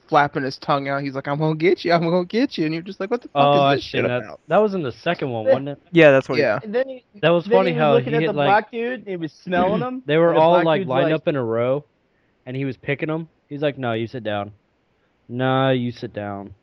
flapping 0.08 0.44
his 0.44 0.58
tongue 0.58 0.88
out. 0.90 1.02
He's 1.02 1.14
like, 1.16 1.28
"I'm 1.28 1.38
gonna 1.40 1.56
get 1.56 1.84
you, 1.86 1.94
I'm 1.94 2.02
gonna 2.04 2.26
get 2.26 2.58
you," 2.58 2.66
and 2.66 2.74
you're 2.74 2.84
just 2.84 3.00
like, 3.00 3.10
"What 3.12 3.22
the 3.22 3.28
fuck 3.30 3.42
Oh, 3.44 3.70
is 3.70 3.78
this 3.78 3.84
seen 3.92 4.02
shit 4.02 4.08
that. 4.08 4.24
about?" 4.24 4.40
That 4.48 4.58
was 4.62 4.74
in 4.74 4.84
the 4.84 4.92
second 4.92 5.30
one, 5.32 5.46
wasn't 5.46 5.70
it? 5.70 5.82
Yeah, 5.92 6.12
that's 6.12 6.28
what. 6.30 6.36
he- 6.36 6.42
Yeah, 6.42 6.60
And 6.64 6.74
then 6.76 6.88
he, 6.90 7.04
That 7.22 7.30
was 7.30 7.46
then 7.46 7.54
funny 7.58 7.72
he 7.72 7.76
was 7.78 7.82
how 7.82 7.94
looking 7.94 8.10
he 8.12 8.16
at 8.16 8.22
hit 8.22 8.28
the 8.28 8.34
like 8.34 8.48
black 8.48 8.72
dude. 8.72 9.08
He 9.08 9.16
was 9.16 9.32
smelling 9.34 9.80
them. 9.82 10.04
they 10.06 10.18
were 10.18 10.34
the 10.34 10.40
all 10.40 10.64
like 10.64 10.82
dude's 10.82 10.90
lined 10.90 11.14
up 11.14 11.28
in 11.28 11.36
a 11.36 11.44
row, 11.44 11.84
and 12.46 12.56
he 12.56 12.66
was 12.66 12.78
picking 12.78 13.08
them. 13.08 13.28
He's 13.50 13.62
like, 13.62 13.78
"No, 13.78 13.94
you 13.94 14.08
sit 14.08 14.24
down. 14.24 14.52
Nah, 15.28 15.70
you 15.72 15.92
sit 15.92 16.14
down. 16.14 16.54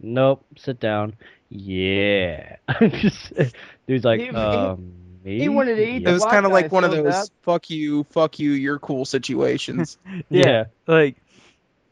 Nope, 0.00 0.44
sit 0.56 0.80
down. 0.80 1.14
Yeah." 1.48 2.56
Just- 2.80 3.32
Dude's 3.86 4.04
like, 4.04 4.20
He- 4.20 4.26
he- 4.26 4.32
um, 4.32 4.92
me. 5.24 5.38
he 5.40 5.48
wanted 5.48 5.76
to 5.76 5.82
eat 5.88 5.96
it 6.02 6.04
the 6.04 6.12
was 6.12 6.24
kind 6.24 6.44
of 6.46 6.52
like 6.52 6.70
one 6.72 6.84
of 6.84 6.90
those 6.90 7.04
bad. 7.12 7.28
"fuck 7.42 7.70
you, 7.70 8.04
fuck 8.10 8.38
you, 8.38 8.52
you're 8.52 8.78
cool" 8.78 9.04
situations. 9.04 9.98
Yeah. 10.30 10.64
Like, 10.86 11.16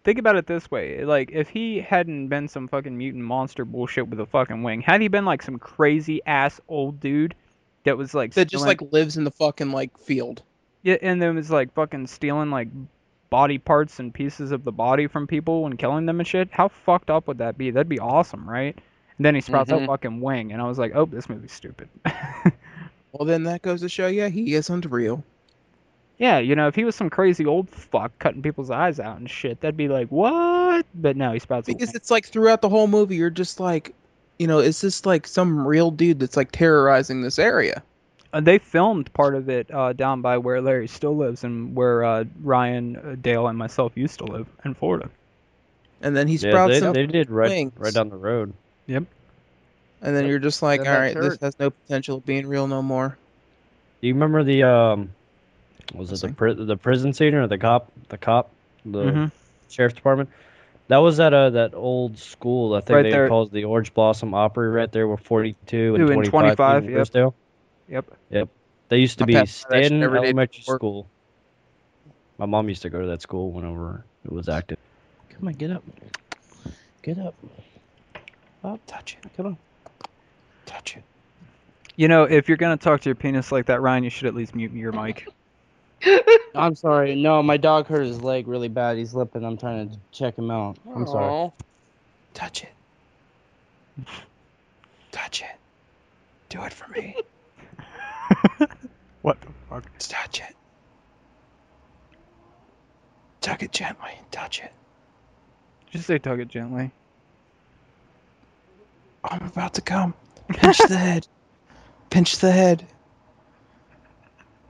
think 0.05 0.19
about 0.19 0.37
it 0.37 0.47
this 0.47 0.71
way: 0.71 1.05
like, 1.05 1.31
if 1.33 1.49
he 1.49 1.81
hadn't 1.81 2.29
been 2.29 2.49
some 2.49 2.69
fucking 2.69 2.97
mutant 2.97 3.25
monster 3.25 3.65
bullshit 3.65 4.09
with 4.09 4.21
a 4.21 4.27
fucking 4.27 4.62
wing, 4.62 4.81
had 4.81 5.01
he 5.01 5.09
been 5.09 5.25
like 5.25 5.43
some 5.43 5.59
crazy 5.59 6.21
ass 6.27 6.61
old 6.69 7.01
dude 7.01 7.35
that 7.85 7.97
was 7.99 8.15
like 8.15 8.35
that 8.35 8.47
just 8.49 8.62
stealing- 8.65 8.79
like 8.83 8.93
lives 8.93 9.17
in 9.17 9.25
the 9.25 9.31
fucking 9.31 9.73
like 9.73 9.97
field. 9.99 10.43
yeah, 10.83 10.97
and 11.03 11.21
then 11.23 11.35
was 11.35 11.51
like 11.51 11.73
fucking 11.75 12.07
stealing 12.07 12.51
like 12.51 12.69
body 13.31 13.57
parts 13.59 13.99
and 13.99 14.12
pieces 14.12 14.53
of 14.53 14.62
the 14.65 14.73
body 14.73 15.07
from 15.07 15.27
people 15.27 15.65
and 15.67 15.79
killing 15.79 16.05
them 16.07 16.21
and 16.21 16.27
shit. 16.27 16.49
How 16.53 16.69
fucked 16.69 17.09
up 17.11 17.27
would 17.29 17.38
that 17.38 17.57
be? 17.57 17.71
That'd 17.71 17.88
be 17.88 17.99
awesome, 17.99 18.49
right? 18.49 18.77
And 19.17 19.25
then 19.27 19.35
he 19.35 19.41
sprouts 19.41 19.71
a 19.71 19.75
Mhm. 19.75 19.87
fucking 19.87 20.21
wing, 20.21 20.53
and 20.53 20.61
I 20.61 20.67
was 20.67 20.79
like, 20.79 20.93
oh, 20.95 21.07
this 21.07 21.29
movie's 21.29 21.53
stupid. 21.53 21.88
Well, 23.12 23.27
then 23.27 23.43
that 23.43 23.61
goes 23.61 23.83
to 23.83 23.91
show 23.91 24.07
you 24.07 24.25
he 24.31 24.55
isn't 24.55 24.87
real. 24.87 25.23
Yeah, 26.23 26.39
you 26.39 26.55
know, 26.55 26.69
if 26.69 26.77
he 26.77 26.85
was 26.85 26.95
some 26.95 27.11
crazy 27.11 27.45
old 27.45 27.69
fuck 27.69 28.17
cutting 28.21 28.43
people's 28.43 28.71
eyes 28.71 29.01
out 29.01 29.19
and 29.19 29.29
shit, 29.29 29.61
that'd 29.61 29.77
be 29.77 29.89
like, 29.89 30.07
what? 30.07 30.87
But 30.95 31.17
no, 31.17 31.33
he 31.33 31.41
sprouts 31.41 31.67
a 31.69 31.73
Because 31.73 31.89
wing. 31.89 31.97
it's 31.97 32.13
like 32.13 32.27
throughout 32.27 32.63
the 32.63 32.69
whole 32.69 32.87
movie, 32.87 33.17
you're 33.17 33.29
just 33.29 33.59
like, 33.59 33.93
you 34.39 34.47
know, 34.47 34.61
is 34.61 34.81
this 34.81 35.05
like 35.05 35.27
some 35.27 35.67
real 35.67 35.91
dude 35.91 36.21
that's 36.21 36.37
like 36.37 36.53
terrorizing 36.53 37.23
this 37.23 37.41
area? 37.41 37.83
Uh, 38.33 38.41
they 38.41 38.59
filmed 38.59 39.13
part 39.15 39.35
of 39.35 39.49
it 39.49 39.69
uh, 39.75 39.95
down 39.95 40.23
by 40.23 40.39
where 40.39 40.61
Larry 40.61 40.87
still 40.87 41.17
lives 41.17 41.43
and 41.43 41.75
where 41.75 42.05
uh, 42.05 42.23
Ryan, 42.41 42.97
uh, 42.97 43.17
Dale, 43.21 43.49
and 43.49 43.59
myself 43.59 43.91
used 43.97 44.19
to 44.19 44.25
live 44.25 44.47
in 44.65 44.75
Florida. 44.75 45.11
And 46.03 46.17
then 46.17 46.29
he 46.29 46.35
Yeah, 46.35 46.51
sprouts 46.51 46.75
they, 46.75 46.81
some 46.81 46.93
they 46.93 47.07
did 47.07 47.31
right 47.31 47.51
wings. 47.51 47.73
right 47.77 47.93
down 47.93 48.11
the 48.11 48.17
road. 48.17 48.53
Yep. 48.87 49.03
And 50.03 50.17
then 50.17 50.29
you're 50.29 50.39
just 50.39 50.63
like, 50.63 50.85
Then 50.85 50.95
all 50.95 51.01
that 51.01 51.21
this 51.21 51.41
has 51.41 51.59
no 51.59 51.71
potential 51.71 52.19
of 52.19 52.27
being 52.27 52.47
real 52.47 52.69
no 52.69 52.81
more. 52.81 53.19
Do 54.01 54.07
you 54.07 54.15
remember 54.15 54.45
the 54.45 54.63
um 54.63 55.11
was 55.95 56.12
it 56.12 56.27
the 56.27 56.33
pri- 56.35 56.53
the 56.55 56.77
prison 56.77 57.12
scene 57.12 57.35
or 57.35 57.47
the 57.47 57.59
cop 57.59 57.90
the 58.09 58.18
cop 58.18 58.51
the 58.85 59.05
Mhm. 59.05 59.31
sheriff's 59.68 59.95
department? 59.95 60.31
That 60.88 60.99
was 60.99 61.21
at 61.21 61.33
uh, 61.33 61.51
that 61.51 61.75
old 61.75 62.18
school. 62.18 62.75
I 62.75 62.81
think 62.81 62.90
Right 62.97 63.03
they 63.05 63.11
there. 63.11 63.29
calls 63.29 63.51
the 63.51 63.64
Orange 63.64 63.95
Blossom 63.95 64.35
Opry 64.35 64.68
right 64.68 64.90
there, 64.92 65.07
where 65.09 65.16
42 65.16 65.95
and 65.95 66.05
and 66.11 66.25
25, 66.25 66.31
25, 66.31 66.85
in 66.85 66.90
yep. 66.90 67.35
Yep. 67.88 68.05
Yep. 68.31 68.49
They 68.88 68.99
used 68.99 69.18
to 69.18 69.27
be 69.27 69.35
passed 69.35 69.68
by 69.68 69.79
that 69.81 69.87
Stanton 69.87 70.03
Elementary. 70.03 70.62
School. 70.62 71.07
My 72.38 72.47
mom 72.47 72.68
used 72.68 72.83
to 72.83 72.90
go 72.90 73.01
to 73.01 73.07
that 73.09 73.23
school 73.23 73.51
whenever 73.53 74.05
it 74.25 74.33
was 74.33 74.49
active. 74.49 74.79
Come 75.31 75.49
on, 75.49 75.55
get 75.55 75.71
up. 75.71 75.83
Get 77.03 77.18
up. 77.18 77.35
Up, 78.64 78.81
touch 78.87 79.16
it. 79.23 79.31
Come 79.37 79.47
on. 79.47 79.57
Touch 80.66 80.97
it. 80.97 81.03
You 81.97 82.09
know, 82.09 82.25
if 82.25 82.49
you're 82.49 82.57
gonna 82.57 82.77
talk 82.77 83.01
to 83.03 83.09
your 83.09 83.14
penis 83.14 83.51
like 83.53 83.66
that, 83.66 83.81
Ryan, 83.81 84.05
you 84.05 84.11
should 84.11 84.27
at 84.27 84.35
least 84.35 84.55
mute 84.55 84.73
your 84.73 84.92
mic. 84.92 85.27
I'm 86.55 86.75
sorry. 86.75 87.15
No, 87.15 87.43
my 87.43 87.57
dog 87.57 87.87
hurt 87.87 88.07
his 88.07 88.21
leg 88.23 88.49
really 88.49 88.69
bad. 88.69 88.97
He's 88.97 89.15
limping. 89.15 89.45
I'm 89.45 89.57
trying 89.57 89.91
to 89.91 89.99
check 90.11 90.37
him 90.37 90.51
out. 90.51 90.77
I'm 90.95 91.07
sorry. 91.07 91.51
Touch 92.35 92.65
it. 92.65 94.07
Touch 95.11 95.43
it. 95.43 95.57
Do 96.49 96.62
it 96.62 96.73
for 96.73 96.88
me. 96.88 97.17
What 99.23 99.41
the 99.41 99.49
fuck? 99.69 99.85
Touch 100.01 100.41
it. 100.41 100.57
Tug 103.41 103.62
it 103.62 103.73
gently. 103.73 104.11
Touch 104.33 104.61
it. 104.61 104.73
Just 105.91 106.07
say 106.07 106.19
tug 106.19 106.41
it 106.41 106.49
gently. 106.49 106.91
I'm 109.25 109.47
about 109.47 109.75
to 109.75 109.81
come. 109.81 110.15
Pinch 110.49 110.79
the 110.79 110.97
head. 110.97 111.27
Pinch 112.11 112.38
the 112.38 112.51
head. 112.51 112.85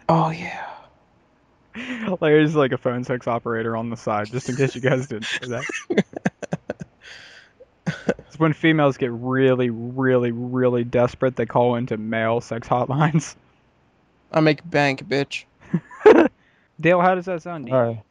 Oh 0.08 0.30
yeah. 0.30 0.71
There's 2.20 2.54
like 2.54 2.72
a 2.72 2.78
phone 2.78 3.04
sex 3.04 3.26
operator 3.26 3.76
on 3.76 3.90
the 3.90 3.96
side, 3.96 4.26
just 4.28 4.48
in 4.48 4.56
case 4.56 4.74
you 4.74 4.80
guys 4.80 5.06
didn't 5.08 5.28
know 5.42 5.48
that. 5.48 6.04
It's 8.28 8.38
when 8.38 8.52
females 8.54 8.96
get 8.96 9.10
really, 9.12 9.68
really, 9.68 10.30
really 10.30 10.84
desperate, 10.84 11.36
they 11.36 11.44
call 11.46 11.74
into 11.74 11.96
male 11.98 12.40
sex 12.40 12.66
hotlines. 12.68 13.34
I 14.32 14.40
make 14.40 14.68
bank, 14.68 15.06
bitch. 15.06 15.44
Dale, 16.80 17.00
how 17.00 17.14
does 17.14 17.26
that 17.26 17.42
sound? 17.42 17.66
to 17.66 17.70
you? 17.72 17.76
All 17.76 17.84
right. 17.84 18.02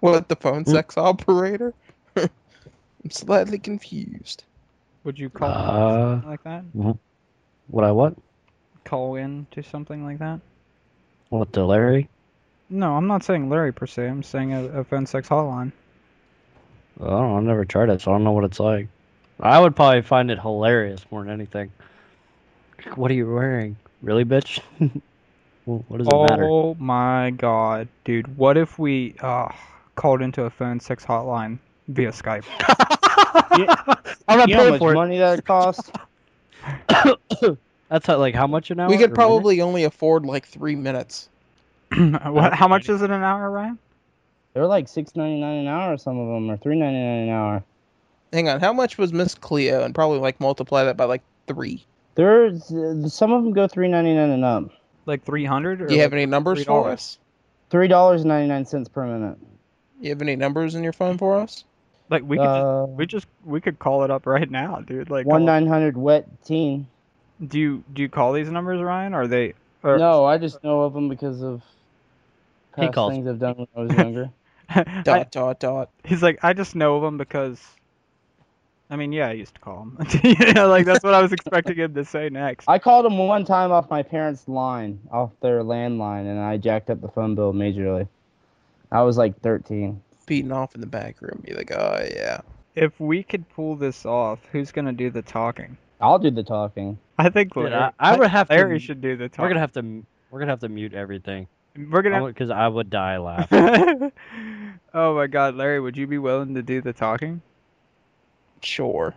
What 0.00 0.28
the 0.28 0.36
phone 0.36 0.64
sex 0.66 0.98
operator? 0.98 1.72
I'm 2.16 2.30
slightly 3.10 3.58
confused. 3.58 4.44
Would 5.04 5.18
you 5.18 5.30
call 5.30 5.48
Uh, 5.48 6.20
like 6.26 6.42
that? 6.44 6.64
What 7.68 7.84
I 7.84 7.92
what? 7.92 8.14
Call 8.88 9.16
in 9.16 9.46
to 9.50 9.62
something 9.62 10.02
like 10.02 10.18
that? 10.20 10.40
What 11.28 11.52
the 11.52 11.62
Larry? 11.62 12.08
No, 12.70 12.96
I'm 12.96 13.06
not 13.06 13.22
saying 13.22 13.50
Larry 13.50 13.70
per 13.70 13.86
se. 13.86 14.08
I'm 14.08 14.22
saying 14.22 14.54
a, 14.54 14.64
a 14.80 14.84
phone 14.84 15.04
sex 15.04 15.28
hotline. 15.28 15.72
I 16.98 17.04
don't 17.04 17.28
know. 17.28 17.36
I've 17.36 17.42
never 17.42 17.66
tried 17.66 17.90
it, 17.90 18.00
so 18.00 18.10
I 18.10 18.14
don't 18.14 18.24
know 18.24 18.32
what 18.32 18.44
it's 18.44 18.58
like. 18.58 18.88
I 19.40 19.60
would 19.60 19.76
probably 19.76 20.00
find 20.00 20.30
it 20.30 20.40
hilarious 20.40 21.04
more 21.10 21.22
than 21.22 21.30
anything. 21.34 21.70
What 22.94 23.10
are 23.10 23.14
you 23.14 23.30
wearing? 23.30 23.76
Really, 24.00 24.24
bitch? 24.24 24.60
What 25.66 25.98
does 25.98 26.06
it 26.06 26.30
matter? 26.30 26.44
Oh 26.44 26.74
my 26.78 27.28
god, 27.36 27.88
dude! 28.06 28.38
What 28.38 28.56
if 28.56 28.78
we 28.78 29.14
uh, 29.20 29.52
called 29.96 30.22
into 30.22 30.44
a 30.44 30.50
phone 30.50 30.80
sex 30.80 31.04
hotline 31.04 31.58
via 31.88 32.10
Skype? 32.10 32.44
I'm 34.26 34.38
not 34.38 34.48
You 34.48 34.54
know 34.54 34.60
how 34.60 34.62
paying 34.62 34.70
much 34.70 34.78
for 34.78 34.92
it. 34.92 34.94
money 34.94 35.18
that 35.18 35.44
costs? 35.44 35.90
That's 37.88 38.06
how, 38.06 38.18
like 38.18 38.34
how 38.34 38.46
much 38.46 38.70
an 38.70 38.80
hour? 38.80 38.88
we 38.88 38.96
or 38.96 38.98
could 38.98 39.10
minute? 39.10 39.14
probably 39.14 39.60
only 39.60 39.84
afford 39.84 40.26
like 40.26 40.46
three 40.46 40.76
minutes. 40.76 41.28
what, 41.96 42.52
how 42.52 42.68
much 42.68 42.88
is 42.88 43.02
it 43.02 43.10
an 43.10 43.22
hour, 43.22 43.50
Ryan? 43.50 43.78
They're 44.54 44.66
like 44.66 44.88
six 44.88 45.16
ninety 45.16 45.40
nine 45.40 45.58
an 45.58 45.68
hour. 45.68 45.96
Some 45.96 46.18
of 46.18 46.28
them, 46.28 46.50
or 46.50 46.56
three 46.56 46.76
ninety 46.76 46.98
nine 46.98 47.28
an 47.28 47.30
hour. 47.30 47.64
Hang 48.32 48.48
on, 48.48 48.60
how 48.60 48.72
much 48.72 48.98
was 48.98 49.12
Miss 49.12 49.34
Cleo? 49.34 49.82
And 49.82 49.94
probably 49.94 50.18
like 50.18 50.40
multiply 50.40 50.84
that 50.84 50.96
by 50.96 51.04
like 51.04 51.22
three. 51.46 51.84
There's 52.14 52.70
uh, 52.70 53.08
some 53.08 53.32
of 53.32 53.42
them 53.44 53.52
go 53.52 53.68
three 53.68 53.88
ninety 53.88 54.14
nine 54.14 54.30
and 54.30 54.44
up. 54.44 54.70
Like 55.06 55.24
300? 55.24 55.80
Or 55.80 55.86
Do 55.86 55.94
you 55.94 56.02
have 56.02 56.12
any 56.12 56.26
numbers 56.26 56.64
for 56.64 56.84
$3? 56.84 56.92
us? 56.92 57.18
Three 57.70 57.88
dollars 57.88 58.20
and 58.22 58.28
ninety 58.28 58.48
nine 58.48 58.66
cents 58.66 58.88
per 58.88 59.06
minute. 59.06 59.38
You 60.00 60.10
have 60.10 60.20
any 60.20 60.36
numbers 60.36 60.74
in 60.74 60.82
your 60.82 60.92
phone 60.92 61.16
for 61.16 61.36
us? 61.38 61.64
Like 62.10 62.22
we 62.22 62.36
could 62.36 62.44
just, 62.44 62.56
Uh, 62.56 62.86
we 62.88 63.06
just 63.06 63.26
we 63.44 63.60
could 63.60 63.78
call 63.78 64.04
it 64.04 64.10
up 64.10 64.26
right 64.26 64.50
now, 64.50 64.80
dude. 64.80 65.10
Like 65.10 65.26
one 65.26 65.44
nine 65.44 65.66
hundred 65.66 65.96
wet 65.96 66.26
teen. 66.44 66.86
Do 67.46 67.58
you 67.58 67.84
do 67.92 68.02
you 68.02 68.08
call 68.08 68.32
these 68.32 68.50
numbers, 68.50 68.80
Ryan? 68.82 69.14
Are 69.14 69.26
they? 69.26 69.54
Or, 69.82 69.96
No, 69.98 70.24
I 70.24 70.38
just 70.38 70.62
know 70.64 70.82
of 70.82 70.92
them 70.92 71.08
because 71.08 71.42
of 71.42 71.62
He 72.76 72.82
past 72.82 72.94
calls. 72.94 73.12
things 73.12 73.28
I've 73.28 73.38
done 73.38 73.54
when 73.56 73.68
I 73.76 73.80
was 73.80 73.92
younger. 73.96 74.30
I- 74.70 75.02
Dot 75.02 75.30
dot 75.30 75.60
dot. 75.60 75.90
he's 76.04 76.22
like, 76.22 76.40
I 76.42 76.52
just 76.52 76.74
know 76.74 76.96
of 76.96 77.02
them 77.02 77.16
because. 77.16 77.60
I 78.90 78.96
mean, 78.96 79.12
yeah, 79.12 79.28
I 79.28 79.32
used 79.32 79.54
to 79.54 79.60
call 79.60 79.82
him. 79.82 79.98
you 80.24 80.52
know, 80.54 80.66
like 80.68 80.86
that's 80.86 81.04
what 81.04 81.12
I 81.12 81.20
was 81.20 81.32
expecting 81.32 81.76
him 81.76 81.92
to 81.94 82.04
say 82.06 82.30
next. 82.30 82.66
I 82.68 82.78
called 82.78 83.04
him 83.04 83.18
one 83.18 83.44
time 83.44 83.70
off 83.70 83.90
my 83.90 84.02
parents' 84.02 84.48
line, 84.48 84.98
off 85.12 85.30
their 85.42 85.62
landline, 85.62 86.22
and 86.22 86.40
I 86.40 86.56
jacked 86.56 86.88
up 86.88 87.02
the 87.02 87.08
phone 87.08 87.34
bill 87.34 87.52
majorly. 87.52 88.08
I 88.90 89.02
was 89.02 89.18
like 89.18 89.38
thirteen. 89.42 90.02
Beating 90.26 90.52
off 90.52 90.74
in 90.74 90.80
the 90.80 90.86
back 90.86 91.20
room. 91.20 91.42
Be 91.46 91.52
like, 91.54 91.70
oh 91.70 92.06
yeah. 92.14 92.40
If 92.74 92.98
we 92.98 93.22
could 93.22 93.46
pull 93.50 93.76
this 93.76 94.06
off, 94.06 94.38
who's 94.52 94.72
gonna 94.72 94.92
do 94.94 95.10
the 95.10 95.22
talking? 95.22 95.76
I'll 96.00 96.18
do 96.18 96.30
the 96.30 96.42
talking. 96.42 96.98
I 97.18 97.28
think 97.30 97.52
Dude, 97.54 97.64
Larry, 97.64 97.74
I, 97.74 97.92
I 97.98 98.16
would 98.16 98.30
have 98.30 98.48
to. 98.48 98.54
Larry 98.54 98.78
should 98.78 99.00
do 99.00 99.16
the 99.16 99.28
talking. 99.28 99.42
We're 99.42 99.48
talking. 99.48 99.54
gonna 99.54 99.60
have 99.60 99.72
to. 99.72 100.06
We're 100.30 100.38
gonna 100.40 100.52
have 100.52 100.60
to 100.60 100.68
mute 100.68 100.94
everything. 100.94 101.48
We're 101.76 102.02
gonna. 102.02 102.26
Because 102.26 102.50
I 102.50 102.68
would 102.68 102.90
die 102.90 103.18
laughing. 103.18 104.12
oh 104.94 105.14
my 105.14 105.26
God, 105.26 105.54
Larry, 105.56 105.80
would 105.80 105.96
you 105.96 106.06
be 106.06 106.18
willing 106.18 106.54
to 106.54 106.62
do 106.62 106.80
the 106.80 106.92
talking? 106.92 107.42
Sure. 108.62 109.14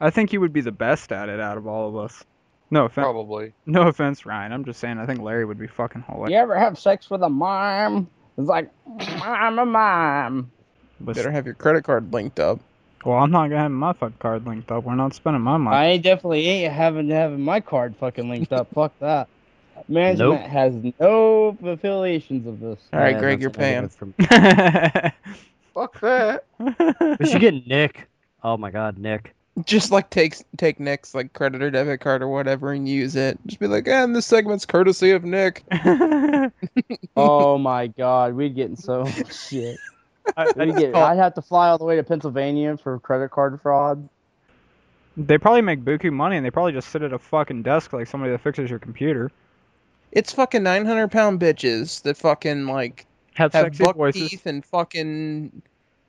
I 0.00 0.10
think 0.10 0.32
you 0.32 0.40
would 0.40 0.52
be 0.52 0.62
the 0.62 0.72
best 0.72 1.12
at 1.12 1.28
it 1.28 1.40
out 1.40 1.58
of 1.58 1.66
all 1.66 1.88
of 1.88 1.96
us. 1.96 2.24
No 2.70 2.84
offense. 2.84 3.04
Probably. 3.04 3.52
No 3.66 3.82
offense, 3.88 4.24
Ryan. 4.24 4.52
I'm 4.52 4.64
just 4.64 4.80
saying. 4.80 4.98
I 4.98 5.06
think 5.06 5.20
Larry 5.20 5.44
would 5.44 5.58
be 5.58 5.66
fucking 5.66 6.04
hilarious. 6.08 6.30
You 6.30 6.38
ever 6.38 6.58
have 6.58 6.78
sex 6.78 7.10
with 7.10 7.22
a 7.22 7.28
mime? 7.28 8.08
It's 8.38 8.48
like 8.48 8.70
I'm 8.98 9.58
a 9.58 9.66
mime. 9.66 10.50
Better 11.00 11.30
have 11.30 11.46
your 11.46 11.54
credit 11.54 11.84
card 11.84 12.12
linked 12.12 12.38
up. 12.38 12.60
Well, 13.04 13.16
I'm 13.18 13.30
not 13.30 13.48
gonna 13.48 13.62
have 13.62 13.70
my 13.70 13.92
fucking 13.94 14.16
card 14.18 14.46
linked 14.46 14.70
up. 14.70 14.84
We're 14.84 14.94
not 14.94 15.14
spending 15.14 15.42
my 15.42 15.56
money. 15.56 15.76
I 15.76 15.96
definitely 15.96 16.46
ain't 16.46 16.72
having 16.72 17.08
having 17.08 17.40
my 17.40 17.60
card 17.60 17.96
fucking 17.96 18.28
linked 18.28 18.52
up. 18.52 18.68
Fuck 18.74 18.98
that. 19.00 19.28
Management 19.88 20.42
Nope. 20.42 20.50
has 20.50 20.74
no 21.00 21.56
affiliations 21.64 22.46
of 22.46 22.60
this. 22.60 22.78
All 22.92 23.00
right, 23.00 23.14
Yeah, 23.14 23.18
Greg, 23.18 23.40
that's 23.40 23.42
you're 23.42 23.50
paying. 23.50 23.82
get 23.82 23.92
From... 23.92 24.12
Fuck 25.74 26.00
that. 26.00 26.44
We 27.18 27.26
should 27.26 27.40
get 27.40 27.66
Nick. 27.66 28.08
Oh 28.44 28.56
my 28.56 28.70
God, 28.70 28.98
Nick. 28.98 29.34
Just 29.64 29.90
like 29.90 30.10
take 30.10 30.36
take 30.58 30.78
Nick's 30.78 31.14
like 31.14 31.32
credit 31.32 31.62
or 31.62 31.70
debit 31.70 32.00
card 32.00 32.22
or 32.22 32.28
whatever 32.28 32.72
and 32.72 32.88
use 32.88 33.16
it. 33.16 33.38
Just 33.46 33.58
be 33.58 33.66
like, 33.66 33.88
and 33.88 34.14
this 34.14 34.26
segment's 34.26 34.66
courtesy 34.66 35.10
of 35.12 35.24
Nick. 35.24 35.64
Oh 37.16 37.58
my 37.58 37.86
god, 37.88 38.34
we'd 38.34 38.54
get 38.54 38.70
in 38.70 38.76
so 38.76 39.02
much 39.04 39.48
shit. 39.48 39.78
I- 40.36 40.52
I 40.58 40.64
We'd 40.66 40.76
get, 40.76 40.94
I'd 40.94 41.16
have 41.18 41.34
to 41.34 41.42
fly 41.42 41.68
all 41.68 41.78
the 41.78 41.84
way 41.84 41.96
to 41.96 42.02
Pennsylvania 42.02 42.76
for 42.76 42.98
credit 43.00 43.30
card 43.30 43.60
fraud. 43.60 44.08
they 45.16 45.38
probably 45.38 45.62
make 45.62 45.80
buku 45.84 46.12
money, 46.12 46.36
and 46.36 46.44
they 46.46 46.50
probably 46.50 46.72
just 46.72 46.88
sit 46.90 47.02
at 47.02 47.12
a 47.12 47.18
fucking 47.18 47.62
desk 47.62 47.92
like 47.92 48.06
somebody 48.06 48.32
that 48.32 48.40
fixes 48.40 48.70
your 48.70 48.78
computer. 48.78 49.30
It's 50.12 50.32
fucking 50.32 50.62
nine 50.62 50.86
hundred 50.86 51.10
pound 51.12 51.40
bitches 51.40 52.02
that 52.02 52.16
fucking 52.16 52.66
like 52.66 53.06
Have, 53.34 53.52
have 53.52 53.64
sexy 53.66 53.84
buck 53.84 53.96
voices. 53.96 54.30
teeth 54.30 54.46
and 54.46 54.64
fucking 54.64 55.62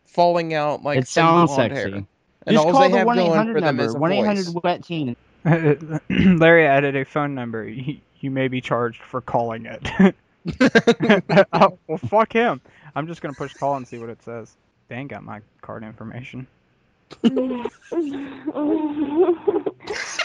falling 0.05 0.53
out 0.53 0.83
like 0.83 0.99
it 0.99 1.07
some 1.07 1.23
sounds 1.47 1.55
blonde 1.55 1.71
sexy. 1.73 1.89
hair. 1.91 2.03
And 2.47 2.55
Just 2.55 2.65
all 2.65 2.71
call 2.71 2.81
they 2.81 2.87
the 2.91 2.97
have 2.97 3.05
one 3.07 3.19
eight 3.19 3.27
going 3.27 3.53
for 3.53 3.61
them 3.61 3.77
number. 3.77 3.83
is 3.85 3.95
One 3.95 4.11
eight 4.11 4.23
voice. 4.25 4.45
hundred 4.45 4.63
wet 4.63 4.83
teen. 4.83 5.15
Larry 6.09 6.65
added 6.65 6.95
a 6.95 7.05
phone 7.05 7.35
number. 7.35 7.67
You, 7.67 7.97
you 8.19 8.31
may 8.31 8.47
be 8.47 8.61
charged 8.61 9.01
for 9.01 9.21
calling 9.21 9.65
it. 9.67 9.87
oh, 10.61 11.77
well, 11.87 11.97
fuck 11.97 12.33
him. 12.33 12.61
I'm 12.95 13.07
just 13.07 13.21
gonna 13.21 13.33
push 13.33 13.53
call 13.53 13.75
and 13.75 13.87
see 13.87 13.97
what 13.97 14.09
it 14.09 14.21
says. 14.23 14.55
They 14.87 14.95
ain't 14.95 15.09
got 15.09 15.23
my 15.23 15.41
card 15.61 15.83
information. 15.83 16.47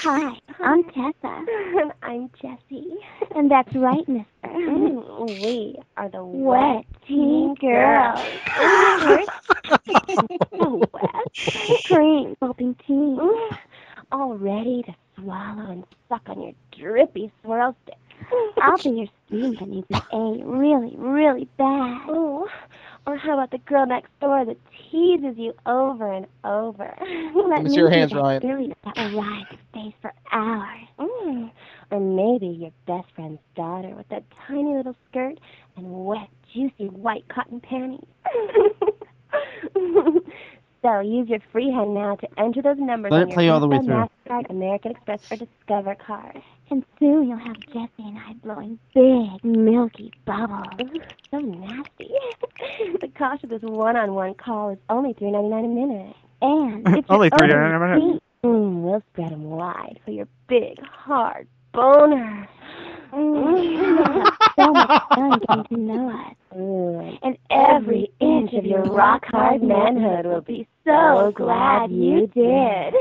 Hi, 0.02 0.38
I'm 0.60 0.84
Tessa. 0.84 1.44
And 1.78 1.92
I'm 2.02 2.30
Jessie. 2.40 2.96
And 3.34 3.50
that's 3.50 3.74
right, 3.74 4.08
mister. 4.08 4.26
Mm, 4.44 5.36
we 5.38 5.76
are 5.96 6.08
the 6.08 6.24
Wet 6.24 6.84
Teen 7.06 7.54
Girls. 7.60 8.40
so 10.58 10.82
wet. 10.92 11.82
Cream, 11.84 12.36
soaping 12.40 12.76
teen. 12.86 13.18
All 14.12 14.36
ready 14.38 14.82
to 14.86 14.94
swallow 15.18 15.70
and 15.70 15.84
suck 16.08 16.22
on 16.26 16.40
your 16.42 16.52
drippy 16.78 17.32
swirl 17.42 17.76
stick. 17.82 17.96
I'll 18.62 18.78
be 18.78 18.90
your 18.90 19.06
steam 19.26 19.56
when 19.60 19.72
you 19.72 19.84
be 19.88 19.96
A 20.12 20.44
really, 20.44 20.94
really 20.96 21.48
bad. 21.58 22.08
Ooh. 22.08 22.46
Or 23.06 23.16
how 23.16 23.34
about 23.34 23.52
the 23.52 23.58
girl 23.58 23.86
next 23.86 24.10
door 24.20 24.44
that 24.44 24.56
teases 24.90 25.36
you 25.38 25.54
over 25.64 26.12
and 26.12 26.26
over? 26.42 26.92
Let 27.34 27.62
me 27.62 27.70
see 27.70 27.76
your 27.76 27.90
hands, 27.90 28.10
that 28.10 28.18
Ryan. 28.18 28.42
Billy 28.42 28.74
that 28.84 28.96
will 29.12 29.20
ride 29.22 29.46
your 29.50 29.60
face 29.72 29.94
for 30.02 30.12
hours. 30.32 30.88
Mm. 30.98 31.50
Or 31.92 32.00
maybe 32.00 32.46
your 32.46 32.72
best 32.86 33.06
friend's 33.14 33.40
daughter 33.54 33.94
with 33.94 34.08
that 34.08 34.24
tiny 34.48 34.74
little 34.74 34.96
skirt 35.08 35.38
and 35.76 36.04
wet, 36.04 36.28
juicy 36.52 36.88
white 36.88 37.28
cotton 37.28 37.60
panties. 37.60 38.00
so 40.82 41.00
use 41.00 41.28
your 41.28 41.40
free 41.52 41.70
hand 41.70 41.94
now 41.94 42.16
to 42.16 42.28
enter 42.38 42.60
those 42.60 42.78
numbers 42.78 43.12
Let 43.12 43.22
on 43.22 43.30
it 43.30 43.34
play 43.34 43.44
your 43.44 43.54
all 43.54 43.60
the 43.60 43.68
way 43.68 43.78
through. 43.78 44.08
MasterCard, 44.28 44.50
American 44.50 44.90
Express, 44.92 45.20
or 45.30 45.36
Discover 45.36 45.94
card. 45.94 46.42
And 46.70 46.84
soon 46.98 47.28
you'll 47.28 47.38
have 47.38 47.60
Jesse 47.72 47.90
and 47.98 48.18
I 48.18 48.32
blowing 48.42 48.78
big, 48.92 49.44
milky 49.44 50.12
bubbles. 50.24 50.66
So 51.30 51.38
nasty. 51.38 52.10
the 53.00 53.08
cost 53.16 53.44
of 53.44 53.50
this 53.50 53.62
one-on-one 53.62 54.34
call 54.34 54.70
is 54.70 54.78
only 54.90 55.12
three 55.12 55.30
ninety-nine 55.30 55.64
a 55.64 55.68
minute. 55.68 56.16
And 56.42 56.88
if 56.98 57.04
Only 57.08 57.30
you're 57.38 57.48
$3.99 57.48 57.76
a 57.76 57.98
minute. 57.98 58.22
Mm, 58.44 58.82
we'll 58.82 59.02
spread 59.12 59.32
'em 59.32 59.44
wide 59.44 59.98
for 60.04 60.10
your 60.10 60.28
big, 60.48 60.78
hard 60.84 61.46
boner. 61.72 62.48
Mm, 63.12 64.26
so 64.56 64.72
much 64.72 65.02
fun 65.14 65.38
getting 65.40 65.64
to 65.64 65.76
know 65.76 66.10
us. 66.10 66.34
Mm, 66.54 67.18
and 67.22 67.38
every 67.50 68.10
inch 68.20 68.52
of 68.54 68.64
your 68.64 68.82
rock-hard 68.82 69.62
manhood 69.62 70.26
will 70.26 70.40
be 70.42 70.66
so 70.84 71.32
glad 71.34 71.90
you 71.90 72.26
did. 72.28 72.94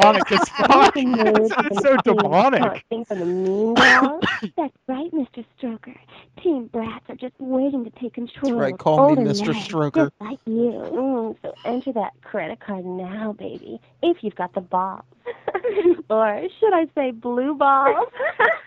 Demonic. 0.00 0.32
Anything 0.32 1.12
That's 1.16 1.82
so 1.82 1.96
demonic. 2.04 2.60
taunting 2.62 3.04
from 3.04 3.18
the 3.20 3.26
mean 3.26 3.74
girls? 3.74 4.22
That's 4.56 4.74
right, 4.88 5.10
Mr. 5.12 5.44
Stroker. 5.60 5.96
Team 6.42 6.66
brats 6.66 7.04
are 7.08 7.16
just 7.16 7.34
waiting 7.38 7.84
to 7.84 7.90
take 8.00 8.14
control. 8.14 8.52
That's 8.52 8.60
right, 8.60 8.78
call 8.78 9.14
me 9.16 9.22
Mr. 9.24 9.54
Stroker. 9.54 10.06
Just 10.10 10.12
like 10.20 10.38
you. 10.46 10.72
Mm, 10.92 11.36
so 11.42 11.54
enter 11.64 11.92
that 11.92 12.12
credit 12.22 12.60
card 12.60 12.84
now, 12.84 13.32
baby, 13.32 13.80
if 14.02 14.18
you've 14.22 14.34
got 14.36 14.54
the 14.54 14.60
balls. 14.60 15.02
or 16.10 16.42
should 16.58 16.74
I 16.74 16.86
say 16.94 17.10
blue 17.12 17.54
balls? 17.54 18.08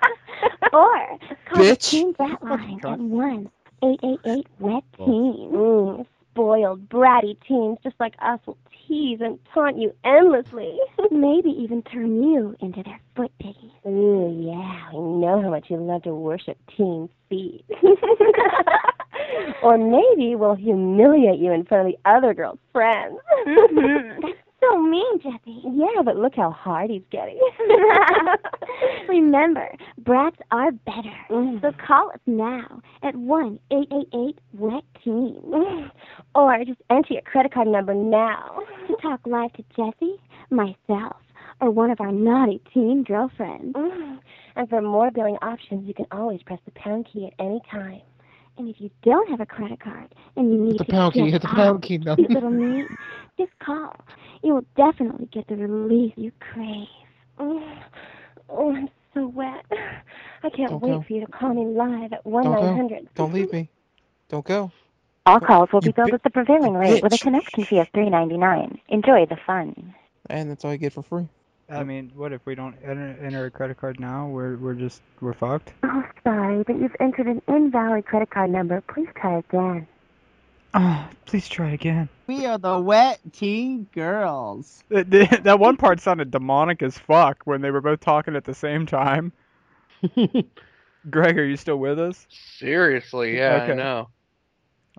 or 0.74 1.18
call 1.50 1.64
the 1.64 1.72
Bitch. 1.72 1.90
Team 1.90 2.12
Brat 2.14 2.44
line 2.44 2.78
God. 2.80 2.94
at 2.94 3.00
one 3.00 3.50
eight 3.84 4.00
eight 4.04 4.20
eight 4.26 4.48
wet 4.60 4.84
teen. 4.98 5.50
Mm, 5.52 6.06
spoiled, 6.34 6.90
bratty 6.90 7.38
teens 7.48 7.78
just 7.84 7.96
like 8.00 8.16
us 8.20 8.40
will 8.46 8.58
tease 8.88 9.20
and 9.22 9.38
taunt 9.54 9.78
you 9.78 9.94
endlessly. 10.04 10.78
Maybe 11.12 11.50
even 11.50 11.84
turn 11.84 12.24
you 12.24 12.56
into 12.60 12.82
their 12.84 13.00
foot 13.16 13.32
piggies. 13.40 13.72
Ooh, 13.86 14.44
yeah, 14.44 14.90
we 14.94 15.00
know 15.00 15.42
how 15.42 15.50
much 15.50 15.68
you 15.70 15.78
love 15.78 16.04
to 16.04 16.14
worship 16.14 16.58
teen 16.76 17.08
feet. 17.30 17.64
or 19.64 19.78
maybe 19.78 20.36
we'll 20.36 20.56
humiliate 20.56 21.40
you 21.40 21.52
in 21.52 21.66
front 21.66 21.88
of 21.88 21.94
the 21.94 22.10
other 22.10 22.34
girl's 22.34 22.60
friends. 22.72 23.18
Mm-hmm. 23.48 24.22
That's 24.22 24.38
so 24.64 24.82
mean, 24.82 25.20
Jeffy. 25.20 25.62
Yeah, 25.64 26.02
but 26.04 26.16
look 26.16 26.34
how 26.36 26.52
hard 26.52 26.90
he's 26.90 27.04
getting. 27.12 27.40
Remember, 29.10 29.70
brats 30.04 30.38
are 30.52 30.72
better. 30.72 31.16
So 31.62 31.72
call 31.86 32.10
us 32.10 32.20
now 32.26 32.82
at 33.02 33.16
one 33.16 33.60
eight 33.72 33.88
eight 33.92 34.08
eight 34.14 34.40
wet 34.54 34.84
teen, 35.04 35.40
or 36.36 36.58
just 36.66 36.82
enter 36.90 37.14
your 37.14 37.22
credit 37.24 37.54
card 37.54 37.68
number 37.68 37.94
now 37.94 38.60
to 38.88 38.96
talk 39.02 39.22
live 39.26 39.54
to 39.54 39.64
Jesse, 39.76 40.16
myself, 40.50 41.18
or 41.62 41.72
one 41.72 41.92
of 41.92 42.00
our 42.02 42.12
naughty 42.12 42.62
teen 42.74 43.04
girlfriends. 43.04 43.76
And 44.56 44.70
for 44.70 44.82
more 44.82 45.10
billing 45.12 45.38
options, 45.42 45.88
you 45.88 45.94
can 45.94 46.06
always 46.12 46.42
press 46.44 46.60
the 46.66 46.72
pound 46.72 47.08
key 47.12 47.28
at 47.28 47.34
any 47.44 47.62
time. 47.72 48.02
And 48.58 48.70
if 48.70 48.80
you 48.80 48.92
don't 49.04 49.28
have 49.30 49.40
a 49.40 49.48
credit 49.48 49.80
card 49.80 50.14
and 50.36 50.52
you 50.52 50.60
need 50.60 50.74
Hit 50.74 50.78
the 50.80 50.84
to 50.86 50.92
pound 50.92 51.14
key, 51.14 51.22
get 51.22 51.32
hit 51.34 51.42
the 51.42 51.48
pound 51.48 51.82
key, 51.82 51.98
no. 51.98 52.16
these 52.16 52.30
little 52.30 52.52
meat, 52.52 52.86
just 53.38 53.52
call. 53.60 53.96
You 54.44 54.54
will 54.56 54.66
definitely 54.78 55.28
get 55.32 55.48
the 55.48 55.56
relief 55.56 56.14
you 56.18 56.32
crave. 56.40 56.88
Mm. 57.40 57.80
Oh, 58.50 58.76
I'm 58.76 58.90
so 59.14 59.28
wet. 59.28 59.66
I 60.44 60.50
can't 60.50 60.70
Don't 60.72 60.82
wait 60.84 60.90
go. 60.92 61.02
for 61.02 61.14
you 61.14 61.26
to 61.26 61.32
call 61.32 61.54
me 61.54 61.66
live 61.66 62.14
at 62.14 62.26
one 62.26 62.44
nine 62.46 62.76
hundred. 62.76 63.08
Don't 63.16 63.34
leave 63.34 63.52
me. 63.54 63.70
Don't 64.30 64.46
go. 64.46 64.72
All 65.26 65.40
calls 65.40 65.72
will 65.72 65.80
be 65.82 65.92
billed 65.92 66.10
bi- 66.10 66.16
at 66.16 66.24
the 66.24 66.30
prevailing 66.30 66.74
rate 66.74 67.02
with 67.02 67.14
a 67.14 67.18
connection 67.18 67.64
fee 67.64 67.80
of 67.80 67.88
three 67.94 68.10
ninety 68.10 68.38
nine. 68.38 68.80
Enjoy 68.90 69.26
the 69.26 69.38
fun. 69.46 69.94
And 70.30 70.50
that's 70.50 70.66
all 70.66 70.72
you 70.72 70.78
get 70.78 70.94
for 70.94 71.04
free. 71.04 71.28
I 71.70 71.84
mean, 71.84 72.12
what 72.14 72.34
if 72.34 72.46
we 72.46 72.56
don't 72.56 72.76
enter, 72.84 73.18
enter 73.22 73.46
a 73.46 73.52
credit 73.52 73.78
card 73.78 74.00
now? 74.00 74.28
We're 74.28 74.58
we're 74.58 74.74
just 74.74 75.02
we're 75.22 75.34
fucked. 75.34 75.74
Oh, 75.84 76.04
sorry, 76.24 76.64
but 76.64 76.78
you've 76.78 76.96
entered 77.00 77.28
an 77.28 77.42
invalid 77.48 78.06
credit 78.06 78.30
card 78.32 78.52
number. 78.52 78.82
Please 78.82 79.08
try 79.16 79.38
again. 79.40 79.88
Oh, 80.74 81.08
please 81.26 81.48
try 81.48 81.72
again. 81.72 82.10
We 82.28 82.46
are 82.46 82.58
the 82.58 82.80
wet 82.80 83.20
teen 83.32 83.88
girls. 83.94 84.84
That, 84.90 85.10
that 85.12 85.44
that 85.44 85.60
one 85.60 85.78
part 85.78 86.00
sounded 86.00 86.32
demonic 86.32 86.82
as 86.82 86.98
fuck 86.98 87.44
when 87.46 87.62
they 87.62 87.70
were 87.72 87.82
both 87.82 88.00
talking 88.00 88.36
at 88.36 88.44
the 88.46 88.54
same 88.54 88.86
time. 88.86 89.32
Greg, 91.10 91.38
are 91.38 91.46
you 91.46 91.58
still 91.58 91.78
with 91.78 92.00
us? 92.00 92.26
Seriously, 92.30 93.38
yeah, 93.38 93.56
Okay. 93.64 93.74
I 93.74 93.76
know. 93.76 94.10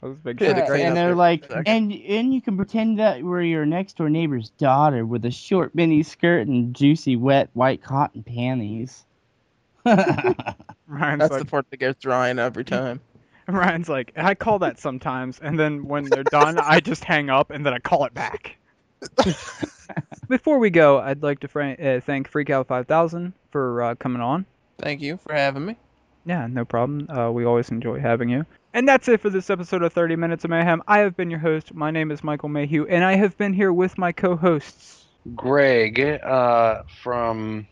I 0.03 0.07
was 0.07 0.17
a 0.17 0.21
big 0.21 0.41
Yeah, 0.41 0.49
shock. 0.53 0.57
the 0.57 0.67
great 0.71 0.83
and 0.85 0.97
they're 0.97 1.15
like, 1.15 1.45
and 1.51 1.93
and 1.93 2.35
you 2.35 2.41
can 2.41 2.57
pretend 2.57 2.99
that 2.99 3.23
we're 3.23 3.43
your 3.43 3.65
next 3.67 3.97
door 3.97 4.11
neighbor's 4.11 4.51
daughter 4.51 5.07
with 5.07 5.25
a 5.25 5.31
short 5.31 5.75
mini 5.75 6.03
skirt 6.03 6.47
and 6.47 6.75
juicy 6.75 7.17
wet 7.17 7.49
white 7.55 7.83
cotton 7.83 8.23
panties. 8.23 9.05
Ryan's 9.85 10.45
That's 10.87 11.31
like, 11.31 11.39
the 11.41 11.45
part 11.47 11.71
that 11.71 11.77
gets 11.79 12.05
Ryan 12.05 12.39
every 12.39 12.65
time. 12.65 13.01
Ryan's 13.49 13.89
like, 13.89 14.13
I 14.17 14.35
call 14.35 14.59
that 14.61 14.79
sometimes, 14.79 15.39
and 15.41 15.59
then 15.59 15.87
when 15.87 16.09
they're 16.09 16.25
done, 16.25 16.59
I 16.59 16.81
just 16.81 17.05
hang 17.05 17.29
up 17.29 17.51
and 17.51 17.65
then 17.65 17.75
I 17.75 17.79
call 17.79 18.05
it 18.05 18.15
back. 18.15 18.59
Before 20.29 20.59
we 20.59 20.71
go, 20.71 20.99
I'd 20.99 21.23
like 21.23 21.41
to 21.41 21.49
fra- 21.49 21.73
uh, 21.73 22.01
thank 22.01 22.31
Freakout 22.31 22.67
5000 22.67 23.35
for 23.51 23.83
uh, 23.83 23.95
coming 23.97 24.23
on. 24.23 24.47
Thank 24.79 25.03
you 25.03 25.19
for 25.19 25.35
having 25.35 25.67
me. 25.67 25.77
Yeah, 26.25 26.47
no 26.47 26.65
problem. 26.65 27.09
Uh, 27.11 27.31
we 27.31 27.45
always 27.45 27.71
enjoy 27.71 28.01
having 28.01 28.31
you. 28.31 28.47
And 28.73 28.89
that's 28.89 29.09
it 29.09 29.21
for 29.21 29.29
this 29.29 29.51
episode 29.51 29.83
of 29.83 29.93
30 29.93 30.17
Minutes 30.17 30.45
of 30.45 30.51
Mayhem. 30.51 30.83
I 30.89 31.01
have 31.01 31.17
been 31.17 31.31
your 31.31 31.39
host. 31.39 31.75
My 31.75 31.91
name 31.91 32.11
is 32.11 32.25
Michael 32.25 32.49
Mayhew, 32.49 32.87
and 32.87 33.05
I 33.05 33.15
have 33.17 33.37
been 33.37 33.53
here 33.53 33.73
with 33.73 33.99
my 33.99 34.11
co-hosts. 34.11 35.05
Greg 35.35 36.01
uh, 36.01 36.83
from 37.03 37.67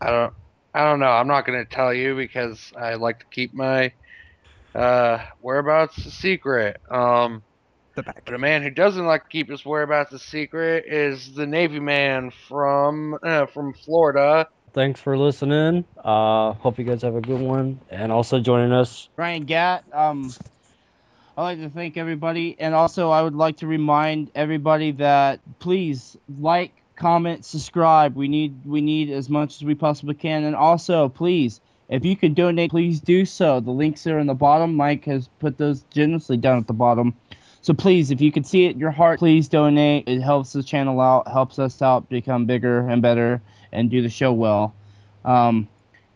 I 0.00 0.10
don't 0.10 0.34
I 0.74 0.84
don't 0.84 1.00
know. 1.00 1.06
I'm 1.06 1.28
not 1.28 1.46
going 1.46 1.58
to 1.58 1.70
tell 1.70 1.92
you 1.92 2.16
because 2.16 2.72
I 2.76 2.94
like 2.94 3.20
to 3.20 3.26
keep 3.26 3.54
my 3.54 3.92
uh, 4.74 5.18
whereabouts 5.40 5.98
a 5.98 6.10
secret. 6.10 6.80
Um, 6.90 7.42
The 7.94 8.02
back. 8.02 8.22
but 8.24 8.34
a 8.34 8.38
man 8.38 8.62
who 8.62 8.70
doesn't 8.70 9.04
like 9.04 9.24
to 9.24 9.28
keep 9.28 9.50
his 9.50 9.64
whereabouts 9.64 10.12
a 10.12 10.18
secret 10.18 10.84
is 10.86 11.34
the 11.34 11.46
Navy 11.46 11.80
man 11.80 12.30
from 12.48 13.18
uh, 13.22 13.46
from 13.46 13.74
Florida. 13.74 14.48
Thanks 14.72 15.00
for 15.00 15.18
listening. 15.18 15.84
Uh, 16.02 16.52
hope 16.54 16.78
you 16.78 16.84
guys 16.84 17.02
have 17.02 17.14
a 17.14 17.20
good 17.20 17.40
one, 17.40 17.78
and 17.90 18.10
also 18.10 18.40
joining 18.40 18.72
us. 18.72 19.10
Ryan 19.16 19.44
Gatt, 19.44 19.84
um, 19.92 20.32
I'd 21.36 21.42
like 21.42 21.58
to 21.60 21.68
thank 21.68 21.98
everybody, 21.98 22.56
and 22.58 22.74
also 22.74 23.10
I 23.10 23.20
would 23.22 23.34
like 23.34 23.58
to 23.58 23.66
remind 23.66 24.30
everybody 24.34 24.92
that 24.92 25.40
please 25.58 26.16
like, 26.40 26.72
comment, 26.96 27.44
subscribe. 27.44 28.16
We 28.16 28.28
need 28.28 28.64
we 28.64 28.80
need 28.80 29.10
as 29.10 29.28
much 29.28 29.56
as 29.56 29.64
we 29.64 29.74
possibly 29.74 30.14
can, 30.14 30.44
and 30.44 30.56
also 30.56 31.10
please, 31.10 31.60
if 31.92 32.06
you 32.06 32.16
could 32.16 32.34
donate, 32.34 32.70
please 32.70 33.00
do 33.00 33.26
so. 33.26 33.60
The 33.60 33.70
links 33.70 34.06
are 34.06 34.18
in 34.18 34.26
the 34.26 34.34
bottom. 34.34 34.74
Mike 34.74 35.04
has 35.04 35.28
put 35.40 35.58
those 35.58 35.82
generously 35.90 36.38
down 36.38 36.58
at 36.58 36.66
the 36.66 36.72
bottom. 36.72 37.14
So 37.60 37.74
please, 37.74 38.10
if 38.10 38.20
you 38.20 38.32
could 38.32 38.46
see 38.46 38.64
it 38.64 38.70
in 38.70 38.80
your 38.80 38.90
heart, 38.90 39.18
please 39.18 39.46
donate. 39.46 40.08
It 40.08 40.22
helps 40.22 40.54
the 40.54 40.62
channel 40.62 41.00
out, 41.00 41.28
helps 41.28 41.58
us 41.58 41.82
out 41.82 42.08
become 42.08 42.46
bigger 42.46 42.88
and 42.88 43.02
better, 43.02 43.42
and 43.72 43.90
do 43.90 44.00
the 44.00 44.08
show 44.08 44.32
well. 44.32 44.74
Um, 45.24 45.68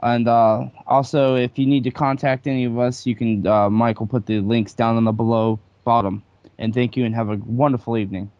and 0.03 0.27
uh, 0.27 0.67
also, 0.87 1.37
if 1.37 1.59
you 1.59 1.67
need 1.67 1.85
to 1.85 1.91
contact 1.91 2.47
any 2.47 2.65
of 2.65 2.79
us, 2.79 3.07
you 3.07 3.15
can. 3.15 3.47
Uh, 3.47 3.69
Mike 3.69 4.01
will 4.01 4.07
put 4.07 4.27
the 4.27 4.41
links 4.41 4.73
down 4.73 4.97
on 4.97 5.05
the 5.05 5.13
below 5.13 5.61
bottom. 5.85 6.23
And 6.59 6.73
thank 6.73 6.97
you, 6.97 7.05
and 7.05 7.15
have 7.15 7.29
a 7.29 7.37
wonderful 7.37 7.99
evening. 7.99 8.31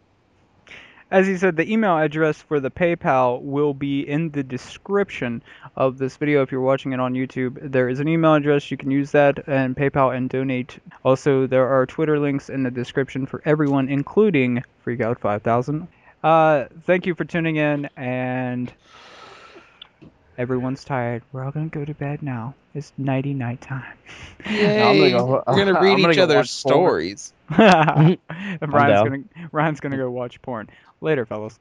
As 1.09 1.25
he 1.25 1.37
said, 1.37 1.55
the 1.55 1.71
email 1.71 1.97
address 1.97 2.41
for 2.41 2.59
the 2.59 2.69
PayPal 2.69 3.41
will 3.41 3.73
be 3.73 4.01
in 4.01 4.29
the 4.31 4.43
description 4.43 5.41
of 5.77 5.97
this 5.97 6.17
video 6.17 6.41
if 6.41 6.51
you're 6.51 6.59
watching 6.59 6.91
it 6.91 6.99
on 6.99 7.13
YouTube. 7.13 7.57
There 7.61 7.87
is 7.87 8.01
an 8.01 8.09
email 8.09 8.33
address, 8.33 8.69
you 8.69 8.75
can 8.75 8.91
use 8.91 9.11
that 9.11 9.47
and 9.47 9.73
PayPal 9.73 10.13
and 10.13 10.29
donate. 10.29 10.79
Also, 11.05 11.47
there 11.47 11.65
are 11.65 11.85
Twitter 11.85 12.19
links 12.19 12.49
in 12.49 12.63
the 12.63 12.71
description 12.71 13.25
for 13.25 13.41
everyone, 13.45 13.87
including 13.87 14.61
Freakout5000. 14.85 15.87
Uh, 16.25 16.65
thank 16.83 17.05
you 17.05 17.15
for 17.15 17.23
tuning 17.23 17.55
in, 17.55 17.89
and 17.95 18.73
everyone's 20.37 20.83
tired. 20.83 21.23
We're 21.31 21.43
all 21.43 21.51
gonna 21.51 21.67
go 21.67 21.85
to 21.85 21.93
bed 21.93 22.21
now. 22.21 22.53
It's 22.73 22.93
nighty 22.97 23.33
night 23.33 23.61
time. 23.61 23.97
Yay! 24.49 25.11
go- 25.11 25.43
We're 25.47 25.55
gonna 25.65 25.73
I'm 25.77 25.83
read 25.83 25.97
gonna 26.01 26.09
each 26.11 26.17
go 26.17 26.23
other's 26.23 26.51
stories. 26.51 27.33
and 27.49 28.17
Ryan's 28.61 28.61
down. 28.61 29.03
gonna 29.05 29.23
Ryan's 29.51 29.79
gonna 29.79 29.97
go 29.97 30.09
watch 30.11 30.41
porn. 30.41 30.69
Later, 31.01 31.25
fellas. 31.25 31.59